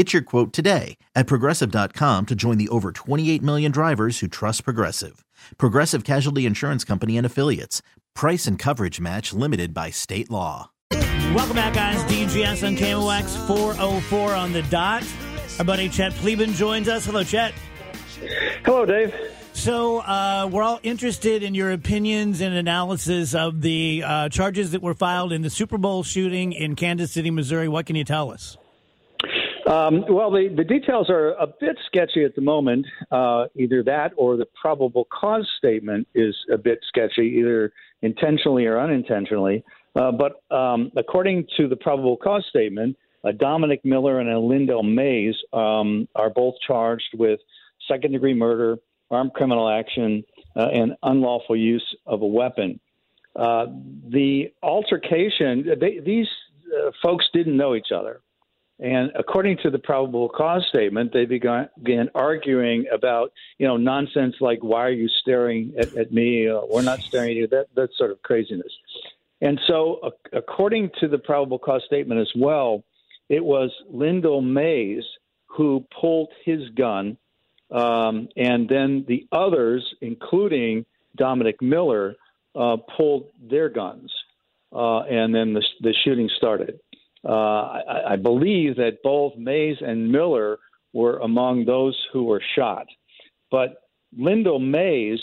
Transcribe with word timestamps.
Get 0.00 0.14
your 0.14 0.22
quote 0.22 0.54
today 0.54 0.96
at 1.14 1.26
progressive.com 1.26 2.24
to 2.24 2.34
join 2.34 2.56
the 2.56 2.70
over 2.70 2.90
28 2.90 3.42
million 3.42 3.70
drivers 3.70 4.20
who 4.20 4.28
trust 4.28 4.64
Progressive. 4.64 5.26
Progressive 5.58 6.04
Casualty 6.04 6.46
Insurance 6.46 6.84
Company 6.84 7.18
and 7.18 7.26
Affiliates. 7.26 7.82
Price 8.14 8.46
and 8.46 8.58
coverage 8.58 8.98
match 8.98 9.34
limited 9.34 9.74
by 9.74 9.90
state 9.90 10.30
law. 10.30 10.70
Welcome 11.34 11.56
back, 11.56 11.74
guys. 11.74 12.02
DGS 12.04 12.66
on 12.66 12.76
KMOX 12.76 13.46
404 13.46 14.34
on 14.34 14.54
the 14.54 14.62
dot. 14.62 15.04
Our 15.58 15.66
buddy 15.66 15.90
Chet 15.90 16.12
Pleban 16.12 16.54
joins 16.54 16.88
us. 16.88 17.04
Hello, 17.04 17.22
Chet. 17.22 17.52
Hello, 18.64 18.86
Dave. 18.86 19.14
So, 19.52 19.98
uh, 19.98 20.48
we're 20.50 20.62
all 20.62 20.80
interested 20.82 21.42
in 21.42 21.54
your 21.54 21.72
opinions 21.72 22.40
and 22.40 22.54
analysis 22.54 23.34
of 23.34 23.60
the 23.60 24.02
uh, 24.06 24.28
charges 24.30 24.70
that 24.70 24.80
were 24.80 24.94
filed 24.94 25.30
in 25.30 25.42
the 25.42 25.50
Super 25.50 25.76
Bowl 25.76 26.02
shooting 26.04 26.54
in 26.54 26.74
Kansas 26.74 27.12
City, 27.12 27.30
Missouri. 27.30 27.68
What 27.68 27.84
can 27.84 27.96
you 27.96 28.04
tell 28.04 28.32
us? 28.32 28.56
Um, 29.66 30.04
well, 30.08 30.30
the, 30.30 30.52
the 30.54 30.64
details 30.64 31.10
are 31.10 31.32
a 31.32 31.46
bit 31.46 31.76
sketchy 31.86 32.24
at 32.24 32.34
the 32.34 32.40
moment. 32.40 32.86
Uh, 33.10 33.46
either 33.56 33.82
that 33.82 34.12
or 34.16 34.36
the 34.36 34.46
probable 34.60 35.06
cause 35.10 35.48
statement 35.58 36.08
is 36.14 36.34
a 36.52 36.58
bit 36.58 36.80
sketchy, 36.88 37.36
either 37.38 37.72
intentionally 38.02 38.66
or 38.66 38.80
unintentionally. 38.80 39.64
Uh, 39.94 40.12
but 40.12 40.42
um, 40.54 40.90
according 40.96 41.46
to 41.56 41.68
the 41.68 41.76
probable 41.76 42.16
cause 42.16 42.44
statement, 42.48 42.96
uh, 43.24 43.32
Dominic 43.32 43.84
Miller 43.84 44.20
and 44.20 44.28
Lyndell 44.28 44.82
Mays 44.82 45.34
um, 45.52 46.08
are 46.14 46.30
both 46.30 46.54
charged 46.66 47.10
with 47.14 47.40
second 47.88 48.12
degree 48.12 48.34
murder, 48.34 48.78
armed 49.10 49.34
criminal 49.34 49.68
action, 49.68 50.24
uh, 50.56 50.68
and 50.72 50.92
unlawful 51.02 51.56
use 51.56 51.84
of 52.06 52.22
a 52.22 52.26
weapon. 52.26 52.80
Uh, 53.36 53.66
the 54.08 54.52
altercation, 54.62 55.66
they, 55.80 55.98
these 56.04 56.26
uh, 56.74 56.90
folks 57.02 57.26
didn't 57.32 57.56
know 57.56 57.74
each 57.74 57.92
other. 57.94 58.20
And 58.80 59.12
according 59.14 59.58
to 59.62 59.70
the 59.70 59.78
probable 59.78 60.30
cause 60.30 60.64
statement, 60.68 61.12
they 61.12 61.26
began, 61.26 61.68
began 61.82 62.08
arguing 62.14 62.86
about, 62.92 63.30
you 63.58 63.66
know, 63.66 63.76
nonsense 63.76 64.36
like, 64.40 64.60
why 64.62 64.86
are 64.86 64.92
you 64.92 65.08
staring 65.20 65.74
at, 65.78 65.94
at 65.96 66.12
me? 66.12 66.48
Uh, 66.48 66.60
we're 66.66 66.82
not 66.82 67.00
staring 67.00 67.30
at 67.30 67.36
you. 67.36 67.46
That, 67.46 67.66
that 67.74 67.90
sort 67.96 68.10
of 68.10 68.22
craziness. 68.22 68.72
And 69.42 69.60
so, 69.66 70.00
uh, 70.02 70.10
according 70.32 70.90
to 71.00 71.08
the 71.08 71.18
probable 71.18 71.58
cause 71.58 71.82
statement 71.86 72.20
as 72.20 72.30
well, 72.34 72.82
it 73.28 73.44
was 73.44 73.70
Lyndell 73.92 74.42
Mays 74.42 75.04
who 75.46 75.84
pulled 76.00 76.30
his 76.44 76.68
gun, 76.70 77.18
um, 77.70 78.28
and 78.36 78.68
then 78.68 79.04
the 79.06 79.26
others, 79.30 79.94
including 80.00 80.86
Dominic 81.16 81.60
Miller, 81.60 82.16
uh, 82.54 82.76
pulled 82.96 83.28
their 83.40 83.68
guns, 83.68 84.10
uh, 84.72 85.00
and 85.00 85.34
then 85.34 85.52
the, 85.52 85.64
the 85.80 85.94
shooting 86.04 86.30
started. 86.36 86.80
Uh, 87.26 87.32
I, 87.32 88.12
I 88.12 88.16
believe 88.16 88.76
that 88.76 88.98
both 89.02 89.36
Mays 89.36 89.76
and 89.80 90.10
Miller 90.10 90.58
were 90.92 91.18
among 91.18 91.64
those 91.64 91.98
who 92.12 92.24
were 92.24 92.42
shot, 92.56 92.86
but 93.50 93.82
Lyndell 94.18 94.58
Mays, 94.58 95.20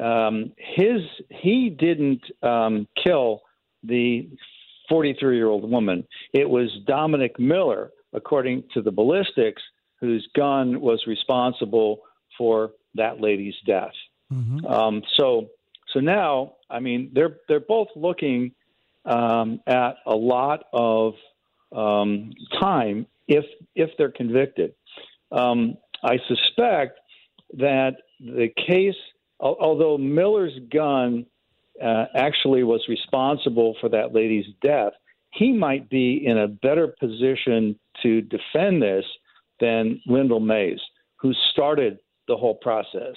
um, 0.00 0.52
his 0.56 1.00
he 1.30 1.70
didn't 1.70 2.22
um, 2.42 2.86
kill 3.02 3.42
the 3.82 4.28
43 4.88 5.36
year 5.36 5.48
old 5.48 5.68
woman. 5.70 6.06
It 6.32 6.48
was 6.48 6.70
Dominic 6.86 7.38
Miller, 7.38 7.90
according 8.12 8.64
to 8.74 8.82
the 8.82 8.90
ballistics, 8.90 9.62
whose 10.00 10.28
gun 10.34 10.80
was 10.80 11.02
responsible 11.06 12.00
for 12.36 12.72
that 12.94 13.20
lady's 13.20 13.54
death. 13.66 13.92
Mm-hmm. 14.32 14.66
Um, 14.66 15.02
so, 15.16 15.48
so 15.92 16.00
now, 16.00 16.54
I 16.70 16.80
mean, 16.80 17.10
they're 17.12 17.38
they're 17.48 17.60
both 17.60 17.88
looking 17.94 18.52
um, 19.06 19.60
at 19.66 19.96
a 20.06 20.14
lot 20.14 20.64
of 20.72 21.14
um, 21.74 22.32
time 22.60 23.06
if 23.28 23.44
if 23.74 23.90
they're 23.96 24.10
convicted. 24.10 24.74
Um, 25.32 25.76
I 26.02 26.18
suspect 26.28 27.00
that 27.54 27.96
the 28.20 28.48
case, 28.66 28.94
although 29.40 29.98
Miller's 29.98 30.58
gun 30.72 31.26
uh, 31.82 32.06
actually 32.14 32.62
was 32.62 32.84
responsible 32.88 33.76
for 33.80 33.88
that 33.88 34.14
lady's 34.14 34.46
death, 34.62 34.92
he 35.32 35.52
might 35.52 35.90
be 35.90 36.22
in 36.24 36.38
a 36.38 36.48
better 36.48 36.88
position 36.88 37.78
to 38.02 38.22
defend 38.22 38.82
this 38.82 39.04
than 39.60 40.00
Lyndell 40.08 40.40
Mays, 40.40 40.80
who 41.16 41.32
started 41.52 41.98
the 42.28 42.36
whole 42.36 42.54
process. 42.56 43.14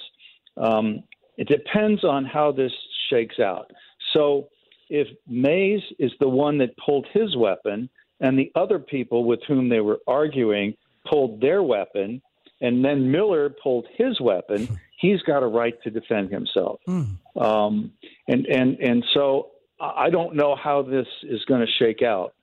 Um, 0.56 1.02
it 1.36 1.48
depends 1.48 2.04
on 2.04 2.24
how 2.24 2.52
this 2.52 2.72
shakes 3.08 3.38
out. 3.38 3.70
So, 4.12 4.48
if 4.90 5.08
Mays 5.26 5.80
is 5.98 6.10
the 6.20 6.28
one 6.28 6.58
that 6.58 6.76
pulled 6.76 7.06
his 7.12 7.36
weapon, 7.36 7.88
and 8.20 8.38
the 8.38 8.52
other 8.54 8.78
people 8.78 9.24
with 9.24 9.40
whom 9.48 9.68
they 9.68 9.80
were 9.80 10.00
arguing 10.06 10.74
pulled 11.08 11.40
their 11.40 11.62
weapon, 11.62 12.20
and 12.60 12.84
then 12.84 13.10
Miller 13.10 13.48
pulled 13.48 13.86
his 13.96 14.20
weapon, 14.20 14.68
he's 15.00 15.22
got 15.22 15.42
a 15.42 15.46
right 15.46 15.80
to 15.84 15.90
defend 15.90 16.30
himself. 16.30 16.80
Mm. 16.86 17.16
Um, 17.40 17.92
and 18.28 18.46
and 18.46 18.78
and 18.80 19.04
so 19.14 19.52
I 19.80 20.10
don't 20.10 20.34
know 20.36 20.56
how 20.56 20.82
this 20.82 21.06
is 21.22 21.42
going 21.46 21.60
to 21.60 21.72
shake 21.78 22.02
out, 22.02 22.34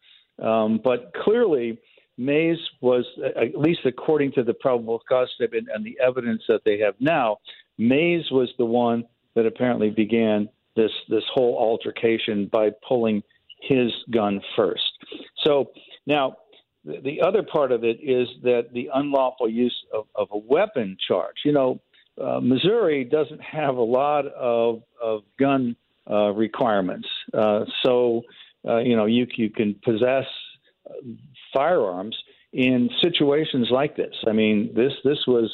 um, 0.41 0.79
but 0.83 1.13
clearly. 1.13 1.79
Mays 2.19 2.57
was, 2.81 3.05
at 3.23 3.55
least 3.55 3.81
according 3.85 4.31
to 4.31 4.43
the 4.43 4.55
probable 4.55 4.99
cause 5.07 5.29
statement 5.35 5.67
and 5.71 5.85
the 5.85 5.95
evidence 6.03 6.41
that 6.47 6.61
they 6.65 6.79
have 6.79 6.95
now, 6.99 7.37
Mays 7.77 8.31
was 8.31 8.49
the 8.57 8.65
one 8.65 9.05
that 9.35 9.45
apparently 9.45 9.91
began 9.91 10.49
this 10.77 10.91
this 11.09 11.23
whole 11.33 11.57
altercation 11.57 12.49
by 12.51 12.69
pulling 12.87 13.21
his 13.61 13.91
gun 14.11 14.39
first. 14.55 14.83
So 15.43 15.71
now 16.05 16.37
the 16.85 17.21
other 17.21 17.43
part 17.43 17.71
of 17.71 17.83
it 17.83 17.97
is 18.01 18.27
that 18.43 18.69
the 18.73 18.89
unlawful 18.93 19.49
use 19.49 19.75
of, 19.93 20.05
of 20.15 20.29
a 20.31 20.37
weapon 20.37 20.97
charge. 21.05 21.35
You 21.43 21.51
know, 21.51 21.81
uh, 22.21 22.39
Missouri 22.41 23.03
doesn't 23.03 23.41
have 23.41 23.75
a 23.75 23.81
lot 23.81 24.25
of, 24.27 24.83
of 25.01 25.21
gun 25.39 25.75
uh, 26.09 26.31
requirements, 26.31 27.07
uh, 27.33 27.65
so 27.83 28.21
uh, 28.67 28.77
you 28.77 28.95
know 28.95 29.05
you 29.05 29.27
you 29.35 29.49
can 29.49 29.75
possess 29.83 30.25
uh, 30.89 30.93
firearms 31.53 32.15
in 32.53 32.89
situations 33.03 33.67
like 33.69 33.97
this. 33.97 34.15
I 34.25 34.31
mean, 34.31 34.71
this 34.73 34.93
this 35.03 35.19
was 35.27 35.51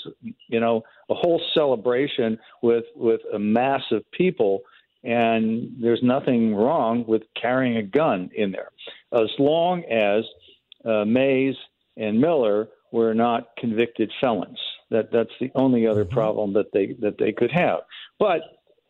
you 0.47 0.59
know 0.59 0.83
a 1.09 1.15
whole 1.15 1.41
celebration 1.55 2.37
with 2.61 2.85
with 2.95 3.21
a 3.33 3.39
mass 3.39 3.81
of 3.91 4.03
people 4.11 4.61
and 5.03 5.75
there's 5.81 6.01
nothing 6.01 6.55
wrong 6.55 7.05
with 7.07 7.23
carrying 7.39 7.77
a 7.77 7.83
gun 7.83 8.29
in 8.35 8.51
there, 8.51 8.69
as 9.13 9.29
long 9.37 9.83
as 9.83 10.23
uh, 10.85 11.05
Mays 11.05 11.55
and 11.97 12.19
Miller 12.19 12.69
were 12.91 13.13
not 13.13 13.49
convicted 13.57 14.11
felons. 14.21 14.59
That 14.91 15.11
that's 15.11 15.33
the 15.39 15.51
only 15.55 15.87
other 15.87 16.05
mm-hmm. 16.05 16.13
problem 16.13 16.53
that 16.53 16.71
they 16.71 16.95
that 17.01 17.17
they 17.17 17.31
could 17.31 17.51
have. 17.51 17.79
But 18.19 18.41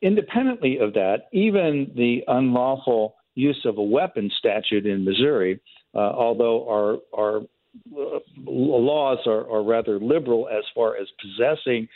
independently 0.01 0.77
of 0.79 0.93
that, 0.93 1.27
even 1.31 1.91
the 1.95 2.23
unlawful 2.27 3.15
use 3.35 3.61
of 3.65 3.77
a 3.77 3.83
weapon 3.83 4.29
statute 4.37 4.85
in 4.85 5.05
Missouri, 5.05 5.59
uh, 5.95 5.99
although 5.99 6.67
our 6.69 6.97
our 7.17 7.41
uh, 7.97 8.19
laws 8.45 9.19
are, 9.25 9.49
are 9.49 9.63
rather 9.63 9.97
liberal 9.99 10.47
as 10.47 10.63
far 10.75 10.95
as 10.97 11.07
possessing 11.19 11.87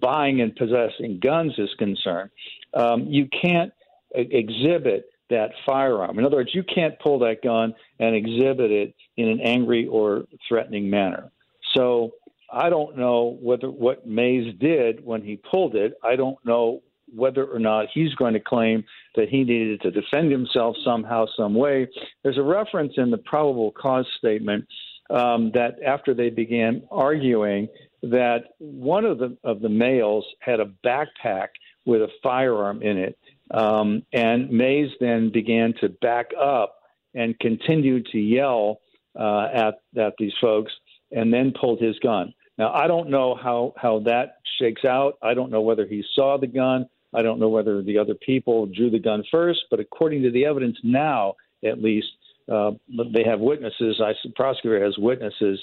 buying 0.00 0.40
and 0.40 0.54
possessing 0.54 1.20
guns 1.22 1.52
is 1.58 1.70
concerned, 1.78 2.30
um, 2.74 3.06
you 3.06 3.28
can't 3.42 3.72
exhibit 4.14 5.10
that 5.30 5.50
firearm. 5.66 6.18
In 6.18 6.24
other 6.24 6.36
words, 6.36 6.50
you 6.54 6.62
can't 6.62 6.98
pull 7.00 7.18
that 7.20 7.42
gun 7.42 7.74
and 7.98 8.16
exhibit 8.16 8.70
it 8.70 8.94
in 9.16 9.28
an 9.28 9.40
angry 9.40 9.86
or 9.86 10.24
threatening 10.48 10.88
manner. 10.88 11.30
So 11.74 12.12
I 12.50 12.70
don't 12.70 12.96
know 12.96 13.36
whether 13.40 13.70
what 13.70 14.06
Mays 14.06 14.54
did 14.58 15.04
when 15.04 15.22
he 15.22 15.36
pulled 15.36 15.74
it. 15.76 15.94
I 16.02 16.16
don't 16.16 16.38
know 16.44 16.82
whether 17.14 17.44
or 17.44 17.58
not 17.58 17.86
he's 17.92 18.14
going 18.14 18.34
to 18.34 18.40
claim 18.40 18.84
that 19.16 19.28
he 19.28 19.38
needed 19.38 19.80
to 19.82 19.90
defend 19.90 20.30
himself 20.30 20.76
somehow, 20.84 21.26
some 21.36 21.54
way. 21.54 21.88
There's 22.22 22.38
a 22.38 22.42
reference 22.42 22.94
in 22.96 23.10
the 23.10 23.18
probable 23.18 23.72
cause 23.72 24.06
statement 24.18 24.66
um, 25.10 25.52
that 25.52 25.82
after 25.84 26.14
they 26.14 26.30
began 26.30 26.82
arguing, 26.90 27.68
that 28.02 28.44
one 28.58 29.04
of 29.04 29.18
the 29.18 29.36
of 29.44 29.60
the 29.60 29.68
males 29.68 30.24
had 30.40 30.60
a 30.60 30.70
backpack 30.84 31.48
with 31.84 32.02
a 32.02 32.08
firearm 32.22 32.82
in 32.82 32.98
it, 32.98 33.18
um, 33.50 34.02
and 34.12 34.50
Mays 34.50 34.90
then 35.00 35.30
began 35.32 35.74
to 35.80 35.88
back 35.88 36.30
up 36.40 36.76
and 37.14 37.38
continued 37.38 38.06
to 38.12 38.18
yell 38.18 38.80
uh, 39.18 39.48
at 39.52 39.74
at 39.96 40.14
these 40.18 40.34
folks, 40.40 40.72
and 41.10 41.32
then 41.32 41.52
pulled 41.58 41.80
his 41.80 41.98
gun. 41.98 42.32
Now 42.56 42.72
I 42.72 42.86
don't 42.86 43.10
know 43.10 43.34
how 43.34 43.74
how 43.76 44.00
that 44.00 44.36
shakes 44.60 44.84
out. 44.84 45.18
I 45.22 45.34
don't 45.34 45.50
know 45.50 45.62
whether 45.62 45.86
he 45.86 46.04
saw 46.14 46.38
the 46.38 46.46
gun. 46.46 46.88
I 47.14 47.22
don't 47.22 47.40
know 47.40 47.48
whether 47.48 47.82
the 47.82 47.98
other 47.98 48.14
people 48.14 48.66
drew 48.66 48.90
the 48.90 48.98
gun 48.98 49.24
first. 49.30 49.60
But 49.70 49.80
according 49.80 50.22
to 50.22 50.30
the 50.30 50.44
evidence 50.44 50.76
now, 50.82 51.34
at 51.64 51.82
least, 51.82 52.08
uh, 52.52 52.72
they 53.14 53.24
have 53.24 53.40
witnesses. 53.40 54.00
I 54.02 54.12
prosecutor 54.36 54.84
has 54.84 54.96
witnesses 54.98 55.58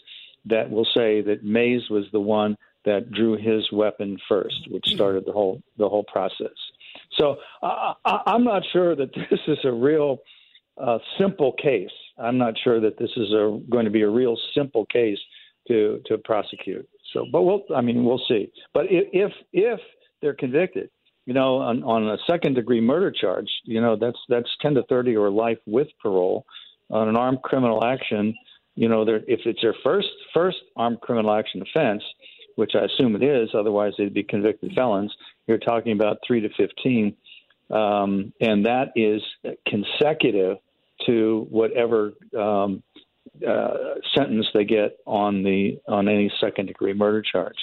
that 0.46 0.70
will 0.70 0.88
say 0.94 1.22
that 1.22 1.44
Mays 1.44 1.90
was 1.90 2.06
the 2.12 2.20
one 2.20 2.56
that 2.86 3.12
drew 3.12 3.36
his 3.36 3.70
weapon 3.72 4.18
first, 4.30 4.70
which 4.70 4.86
started 4.88 5.26
the 5.26 5.32
whole 5.32 5.62
the 5.78 5.90
whole 5.90 6.04
process. 6.04 6.56
So 7.18 7.38
uh, 7.62 7.94
I'm 8.06 8.44
not 8.44 8.64
sure 8.72 8.96
that 8.96 9.14
this 9.30 9.40
is 9.48 9.58
a 9.64 9.72
real 9.72 10.20
uh, 10.82 11.00
simple 11.20 11.54
case. 11.54 11.90
I'm 12.18 12.38
not 12.38 12.54
sure 12.64 12.80
that 12.80 12.98
this 12.98 13.10
is 13.18 13.32
a, 13.32 13.60
going 13.70 13.86
to 13.86 13.92
be 13.92 14.02
a 14.02 14.10
real 14.10 14.38
simple 14.54 14.86
case 14.86 15.20
to 15.68 16.02
to 16.06 16.18
prosecute. 16.20 16.88
So, 17.14 17.26
but 17.32 17.44
we'll 17.44 17.64
I 17.76 17.82
mean 17.82 18.06
we'll 18.06 18.22
see. 18.28 18.52
But 18.74 18.86
if 18.90 19.32
if 19.52 19.80
they're 20.22 20.34
convicted, 20.34 20.90
you 21.26 21.34
know, 21.34 21.58
on, 21.58 21.84
on 21.84 22.08
a 22.10 22.18
second 22.28 22.54
degree 22.54 22.82
murder 22.82 23.12
charge, 23.12 23.50
you 23.64 23.82
know 23.82 23.96
that's 23.96 24.20
that's 24.30 24.50
10 24.62 24.76
to 24.76 24.84
30 24.84 25.16
or 25.18 25.30
life 25.30 25.60
with 25.66 25.88
parole. 26.02 26.46
On 26.92 27.10
an 27.10 27.16
armed 27.16 27.42
criminal 27.42 27.84
action, 27.84 28.36
you 28.76 28.90
know, 28.90 29.04
if 29.04 29.40
it's 29.46 29.62
their 29.62 29.76
first 29.84 30.08
first 30.34 30.58
armed 30.76 31.02
criminal 31.02 31.34
action 31.34 31.62
offense, 31.62 32.04
which 32.56 32.72
I 32.76 32.86
assume 32.86 33.16
it 33.16 33.24
is, 33.24 33.50
otherwise 33.54 33.94
they'd 33.98 34.14
be 34.14 34.24
convicted 34.24 34.74
felons. 34.74 35.14
You're 35.48 35.58
talking 35.58 35.94
about 35.94 36.18
three 36.26 36.42
to 36.42 36.50
15, 36.58 37.16
um, 37.72 38.34
and 38.40 38.66
that 38.66 38.92
is 38.96 39.22
consecutive 39.68 40.58
to 41.06 41.48
whatever 41.50 42.14
um, 42.38 42.84
uh, 43.46 43.96
sentence 44.16 44.48
they 44.54 44.64
get 44.64 44.98
on 45.06 45.44
the 45.44 45.78
on 45.88 46.08
any 46.08 46.32
second 46.40 46.68
degree 46.68 46.94
murder 46.94 47.22
charge. 47.22 47.56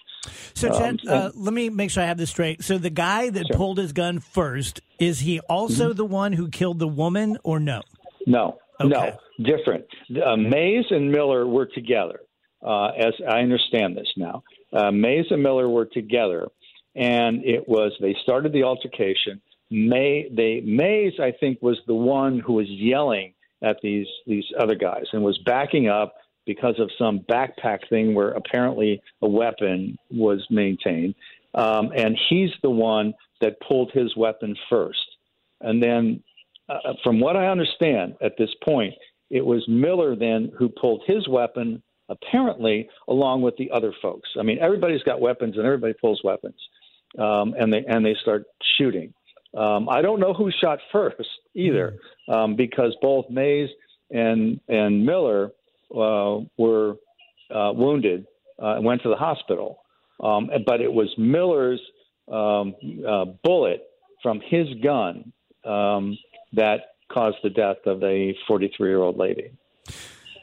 So, 0.55 0.69
Chad, 0.69 1.01
um, 1.07 1.09
uh, 1.09 1.31
let 1.35 1.55
me 1.55 1.71
make 1.71 1.91
sure 1.91 2.03
I 2.03 2.07
have 2.07 2.19
this 2.19 2.31
straight. 2.31 2.63
So, 2.63 2.79
the 2.79 2.91
guy 2.91 3.31
that 3.31 3.47
sure. 3.47 3.57
pulled 3.57 3.79
his 3.79 3.93
gun 3.93 4.21
first 4.21 4.81
is 4.99 5.21
he 5.21 5.41
also 5.41 5.89
mm-hmm. 5.89 5.97
the 5.97 6.05
one 6.05 6.33
who 6.33 6.49
killed 6.49 6.79
the 6.79 6.89
woman, 6.89 7.39
or 7.43 7.59
no? 7.59 7.83
No, 8.27 8.59
okay. 8.85 9.17
no, 9.39 9.45
different. 9.45 9.85
Uh, 10.25 10.37
Mays 10.37 10.85
and 10.91 11.11
Miller 11.11 11.47
were 11.47 11.67
together, 11.67 12.21
uh, 12.67 12.89
as 12.89 13.15
I 13.29 13.41
understand 13.41 13.97
this 13.97 14.09
now. 14.17 14.43
Uh, 14.73 14.91
Mays 14.91 15.27
and 15.31 15.43
Miller 15.43 15.69
were 15.69 15.87
together, 15.87 16.47
and 16.95 17.45
it 17.45 17.69
was 17.69 17.93
they 18.01 18.17
started 18.23 18.53
the 18.53 18.63
altercation. 18.63 19.41
May 19.71 20.29
they 20.35 20.61
Mays, 20.61 21.15
I 21.21 21.33
think, 21.39 21.61
was 21.63 21.79
the 21.87 21.95
one 21.95 22.39
who 22.39 22.55
was 22.55 22.69
yelling 22.69 23.35
at 23.63 23.77
these 23.83 24.07
these 24.27 24.45
other 24.59 24.75
guys 24.75 25.05
and 25.13 25.23
was 25.23 25.39
backing 25.45 25.89
up 25.89 26.15
because 26.47 26.75
of 26.79 26.91
some 26.99 27.21
backpack 27.21 27.89
thing 27.89 28.15
where 28.15 28.31
apparently 28.31 29.01
a 29.23 29.29
weapon 29.29 29.97
was 30.11 30.45
maintained. 30.51 31.15
Um, 31.55 31.91
and 31.95 32.19
he's 32.29 32.51
the 32.63 32.71
one 32.71 33.15
that 33.41 33.61
pulled 33.61 33.91
his 33.93 34.17
weapon 34.17 34.57
first. 34.71 34.99
And 35.61 35.83
then, 35.83 36.23
uh, 36.85 36.95
from 37.03 37.21
what 37.21 37.37
I 37.37 37.47
understand 37.49 38.17
at 38.23 38.33
this 38.39 38.51
point, 38.65 38.95
it 39.31 39.45
was 39.45 39.65
Miller 39.69 40.15
then 40.15 40.53
who 40.59 40.69
pulled 40.69 41.03
his 41.07 41.27
weapon, 41.29 41.83
apparently, 42.09 42.89
along 43.09 43.43
with 43.43 43.57
the 43.57 43.71
other 43.71 43.93
folks. 44.03 44.29
I 44.39 44.43
mean, 44.43 44.59
everybody's 44.61 45.03
got 45.03 45.21
weapons 45.21 45.57
and 45.57 45.65
everybody 45.65 45.95
pulls 45.95 46.21
weapons. 46.23 46.57
Um, 47.19 47.55
and 47.59 47.73
they 47.73 47.85
and 47.87 48.05
they 48.05 48.17
start 48.23 48.45
shooting. 48.79 49.13
Um, 49.57 49.89
I 49.89 50.01
don't 50.01 50.19
know 50.19 50.33
who 50.33 50.51
shot 50.51 50.79
first 50.93 51.29
either, 51.55 51.99
um, 52.29 52.57
because 52.57 52.97
both 53.03 53.29
Mays 53.29 53.69
and 54.11 54.61
and 54.69 55.05
Miller 55.05 55.51
uh, 55.95 56.39
were 56.57 56.97
uh, 57.55 57.73
wounded 57.75 58.27
uh, 58.63 58.77
and 58.77 58.85
went 58.85 59.03
to 59.03 59.09
the 59.09 59.17
hospital. 59.17 59.81
Um, 60.21 60.51
but 60.67 60.81
it 60.81 60.93
was 60.93 61.09
Miller's 61.19 61.81
um, 62.31 62.75
uh, 63.07 63.25
bullet 63.43 63.83
from 64.23 64.41
his 64.41 64.69
gun 64.83 65.33
um, 65.65 66.17
that 66.53 66.81
caused 67.11 67.39
the 67.43 67.51
death 67.51 67.79
of 67.87 68.03
a 68.03 68.37
43 68.47 68.89
year 68.89 69.01
old 69.01 69.17
lady. 69.17 69.51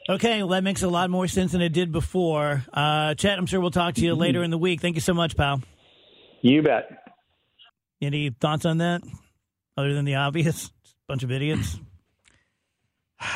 Okay, 0.08 0.38
well, 0.38 0.48
that 0.48 0.64
makes 0.64 0.82
a 0.82 0.88
lot 0.88 1.10
more 1.10 1.28
sense 1.28 1.52
than 1.52 1.60
it 1.60 1.72
did 1.72 1.92
before. 1.92 2.64
Uh, 2.72 3.14
Chet, 3.14 3.38
I'm 3.38 3.46
sure 3.46 3.60
we'll 3.60 3.70
talk 3.70 3.94
to 3.94 4.00
you 4.00 4.12
mm-hmm. 4.12 4.20
later 4.20 4.42
in 4.42 4.50
the 4.50 4.58
week. 4.58 4.80
Thank 4.80 4.96
you 4.96 5.00
so 5.00 5.14
much, 5.14 5.36
pal. 5.36 5.62
You 6.42 6.62
bet. 6.62 6.90
Any 8.02 8.30
thoughts 8.30 8.64
on 8.64 8.78
that, 8.78 9.02
other 9.76 9.94
than 9.94 10.06
the 10.06 10.16
obvious? 10.16 10.70
Bunch 11.06 11.22
of 11.22 11.30
idiots. 11.30 11.78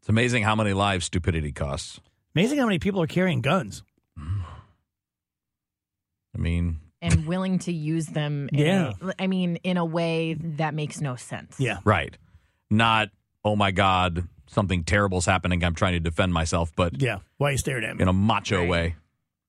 It's 0.00 0.08
amazing 0.08 0.42
how 0.42 0.56
many 0.56 0.72
lives 0.72 1.04
stupidity 1.04 1.52
costs. 1.52 2.00
Amazing 2.34 2.58
how 2.58 2.64
many 2.64 2.80
people 2.80 3.00
are 3.00 3.06
carrying 3.06 3.40
guns. 3.40 3.84
I 4.18 6.38
mean, 6.38 6.80
and 7.02 7.26
willing 7.26 7.58
to 7.60 7.72
use 7.72 8.06
them. 8.06 8.48
yeah. 8.52 8.92
A, 9.02 9.22
I 9.22 9.26
mean, 9.26 9.56
in 9.56 9.76
a 9.76 9.84
way 9.84 10.34
that 10.34 10.72
makes 10.72 11.00
no 11.00 11.16
sense. 11.16 11.56
Yeah. 11.58 11.78
Right. 11.84 12.16
Not, 12.70 13.10
oh 13.44 13.56
my 13.56 13.72
God, 13.72 14.28
something 14.46 14.84
terrible's 14.84 15.26
happening. 15.26 15.62
I'm 15.64 15.74
trying 15.74 15.92
to 15.92 16.00
defend 16.00 16.32
myself, 16.32 16.72
but. 16.74 17.02
Yeah. 17.02 17.18
Why 17.36 17.48
are 17.48 17.52
you 17.52 17.58
staring 17.58 17.84
at 17.84 17.96
me? 17.96 18.02
In 18.02 18.08
a 18.08 18.12
macho 18.12 18.60
right. 18.60 18.68
way. 18.68 18.96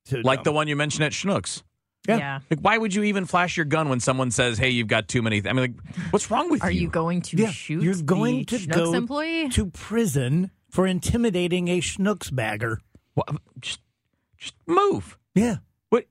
So 0.06 0.20
like 0.24 0.40
dumb. 0.40 0.44
the 0.44 0.52
one 0.52 0.68
you 0.68 0.76
mentioned 0.76 1.06
at 1.06 1.14
Schnucks. 1.14 1.64
Yeah. 2.08 2.18
yeah. 2.18 2.40
Like, 2.50 2.60
why 2.60 2.78
would 2.78 2.94
you 2.94 3.04
even 3.04 3.26
flash 3.26 3.56
your 3.56 3.66
gun 3.66 3.88
when 3.88 4.02
someone 4.02 4.30
says, 4.32 4.58
"Hey, 4.58 4.72
you've 4.72 4.90
got 4.90 5.08
too 5.08 5.22
many"? 5.22 5.42
Th-? 5.42 5.50
I 5.50 5.54
mean, 5.54 5.74
like, 5.74 5.96
what's 6.12 6.30
wrong 6.30 6.50
with 6.50 6.62
Are 6.62 6.70
you? 6.70 6.80
Are 6.80 6.82
you 6.82 6.90
going 6.90 7.22
to 7.22 7.38
yeah. 7.38 7.50
shoot? 7.50 7.82
You're 7.82 8.02
going 8.02 8.46
to 8.48 8.58
Schnucks 8.58 8.76
go 8.76 8.94
employee? 8.94 9.48
to 9.50 9.68
prison 9.68 10.52
for 10.70 10.86
intimidating 10.86 11.70
a 11.70 11.80
Schnucks 11.80 12.34
bagger. 12.36 12.82
Well, 13.16 13.26
just, 13.62 13.80
just 14.38 14.56
move. 14.68 15.18
Yeah. 15.34 15.58
What? 15.90 16.06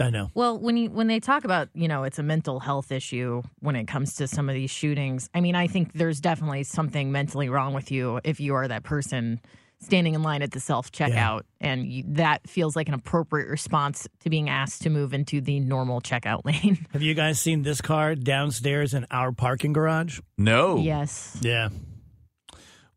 I 0.00 0.10
know. 0.10 0.30
Well, 0.34 0.58
when 0.58 0.76
you 0.76 0.90
when 0.90 1.08
they 1.08 1.20
talk 1.20 1.44
about 1.44 1.68
you 1.74 1.88
know 1.88 2.04
it's 2.04 2.18
a 2.18 2.22
mental 2.22 2.60
health 2.60 2.92
issue 2.92 3.42
when 3.60 3.76
it 3.76 3.86
comes 3.86 4.14
to 4.16 4.28
some 4.28 4.48
of 4.48 4.54
these 4.54 4.70
shootings, 4.70 5.28
I 5.34 5.40
mean 5.40 5.54
I 5.54 5.66
think 5.66 5.92
there's 5.92 6.20
definitely 6.20 6.64
something 6.64 7.10
mentally 7.10 7.48
wrong 7.48 7.74
with 7.74 7.90
you 7.90 8.20
if 8.24 8.38
you 8.38 8.54
are 8.54 8.68
that 8.68 8.84
person 8.84 9.40
standing 9.80 10.14
in 10.14 10.22
line 10.22 10.42
at 10.42 10.50
the 10.52 10.60
self 10.60 10.92
checkout, 10.92 11.42
yeah. 11.60 11.68
and 11.72 11.86
you, 11.86 12.04
that 12.08 12.48
feels 12.48 12.76
like 12.76 12.88
an 12.88 12.94
appropriate 12.94 13.48
response 13.48 14.06
to 14.20 14.30
being 14.30 14.48
asked 14.48 14.82
to 14.82 14.90
move 14.90 15.14
into 15.14 15.40
the 15.40 15.60
normal 15.60 16.00
checkout 16.00 16.44
lane. 16.44 16.86
Have 16.92 17.02
you 17.02 17.14
guys 17.14 17.40
seen 17.40 17.62
this 17.62 17.80
car 17.80 18.14
downstairs 18.14 18.94
in 18.94 19.06
our 19.10 19.32
parking 19.32 19.72
garage? 19.72 20.20
No. 20.36 20.78
Yes. 20.78 21.36
Yeah. 21.40 21.68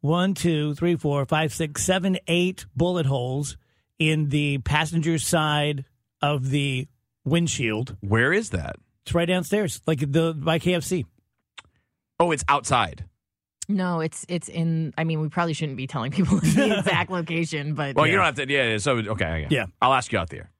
One, 0.01 0.33
two, 0.33 0.73
three, 0.73 0.95
four, 0.95 1.25
five, 1.25 1.53
six, 1.53 1.83
seven, 1.83 2.17
eight 2.27 2.65
bullet 2.75 3.05
holes 3.05 3.57
in 3.99 4.29
the 4.29 4.57
passenger 4.59 5.19
side 5.19 5.85
of 6.23 6.49
the 6.49 6.87
windshield. 7.25 7.97
Where 8.01 8.33
is 8.33 8.51
that? 8.51 8.75
It's 9.03 9.13
right 9.13 9.27
downstairs, 9.27 9.81
like 9.87 9.99
the 9.99 10.33
by 10.33 10.59
KFC. 10.59 11.05
Oh, 12.19 12.31
it's 12.31 12.43
outside. 12.47 13.05
No, 13.67 13.99
it's 14.01 14.25
it's 14.29 14.49
in. 14.49 14.93
I 14.97 15.03
mean, 15.03 15.21
we 15.21 15.29
probably 15.29 15.53
shouldn't 15.53 15.77
be 15.77 15.87
telling 15.87 16.11
people 16.11 16.37
the 16.39 16.79
exact 16.79 17.09
location, 17.11 17.73
but 17.73 17.95
well, 17.95 18.05
yeah. 18.05 18.11
you 18.11 18.17
don't 18.17 18.25
have 18.25 18.35
to. 18.35 18.51
Yeah, 18.51 18.77
so 18.77 18.97
okay, 18.97 19.47
yeah. 19.49 19.65
I'll 19.81 19.93
ask 19.93 20.11
you 20.11 20.19
out 20.19 20.29
there. 20.29 20.51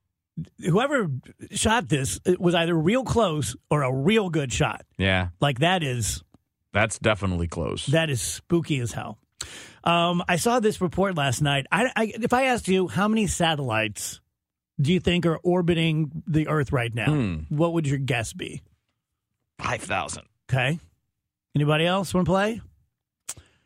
Whoever 0.60 1.08
shot 1.52 1.90
this 1.90 2.20
was 2.40 2.56
either 2.56 2.74
real 2.74 3.04
close 3.04 3.56
or 3.70 3.84
a 3.84 3.94
real 3.94 4.30
good 4.30 4.52
shot. 4.52 4.86
Yeah, 4.98 5.30
like 5.40 5.60
that 5.60 5.84
is. 5.84 6.24
That's 6.74 6.98
definitely 7.00 7.48
close. 7.48 7.86
That 7.88 8.10
is 8.10 8.22
spooky 8.22 8.80
as 8.80 8.94
hell. 8.94 9.20
Um, 9.84 10.24
I 10.28 10.38
saw 10.38 10.60
this 10.60 10.80
report 10.80 11.16
last 11.16 11.42
night. 11.42 11.66
I, 11.72 11.92
I, 11.96 12.14
if 12.16 12.32
I 12.32 12.46
asked 12.46 12.68
you 12.70 12.88
how 12.88 13.08
many 13.10 13.28
satellites 13.28 14.21
do 14.82 14.92
you 14.92 15.00
think 15.00 15.26
are 15.26 15.38
orbiting 15.38 16.24
the 16.28 16.48
Earth 16.48 16.72
right 16.72 16.94
now, 16.94 17.14
hmm. 17.14 17.36
what 17.50 17.74
would 17.74 17.88
your 17.88 18.00
guess 18.00 18.34
be? 18.34 18.62
Five 19.60 19.82
thousand. 19.82 20.24
Okay. 20.50 20.80
Anybody 21.56 21.86
else 21.86 22.14
want 22.14 22.26
to 22.26 22.32
play? 22.32 22.62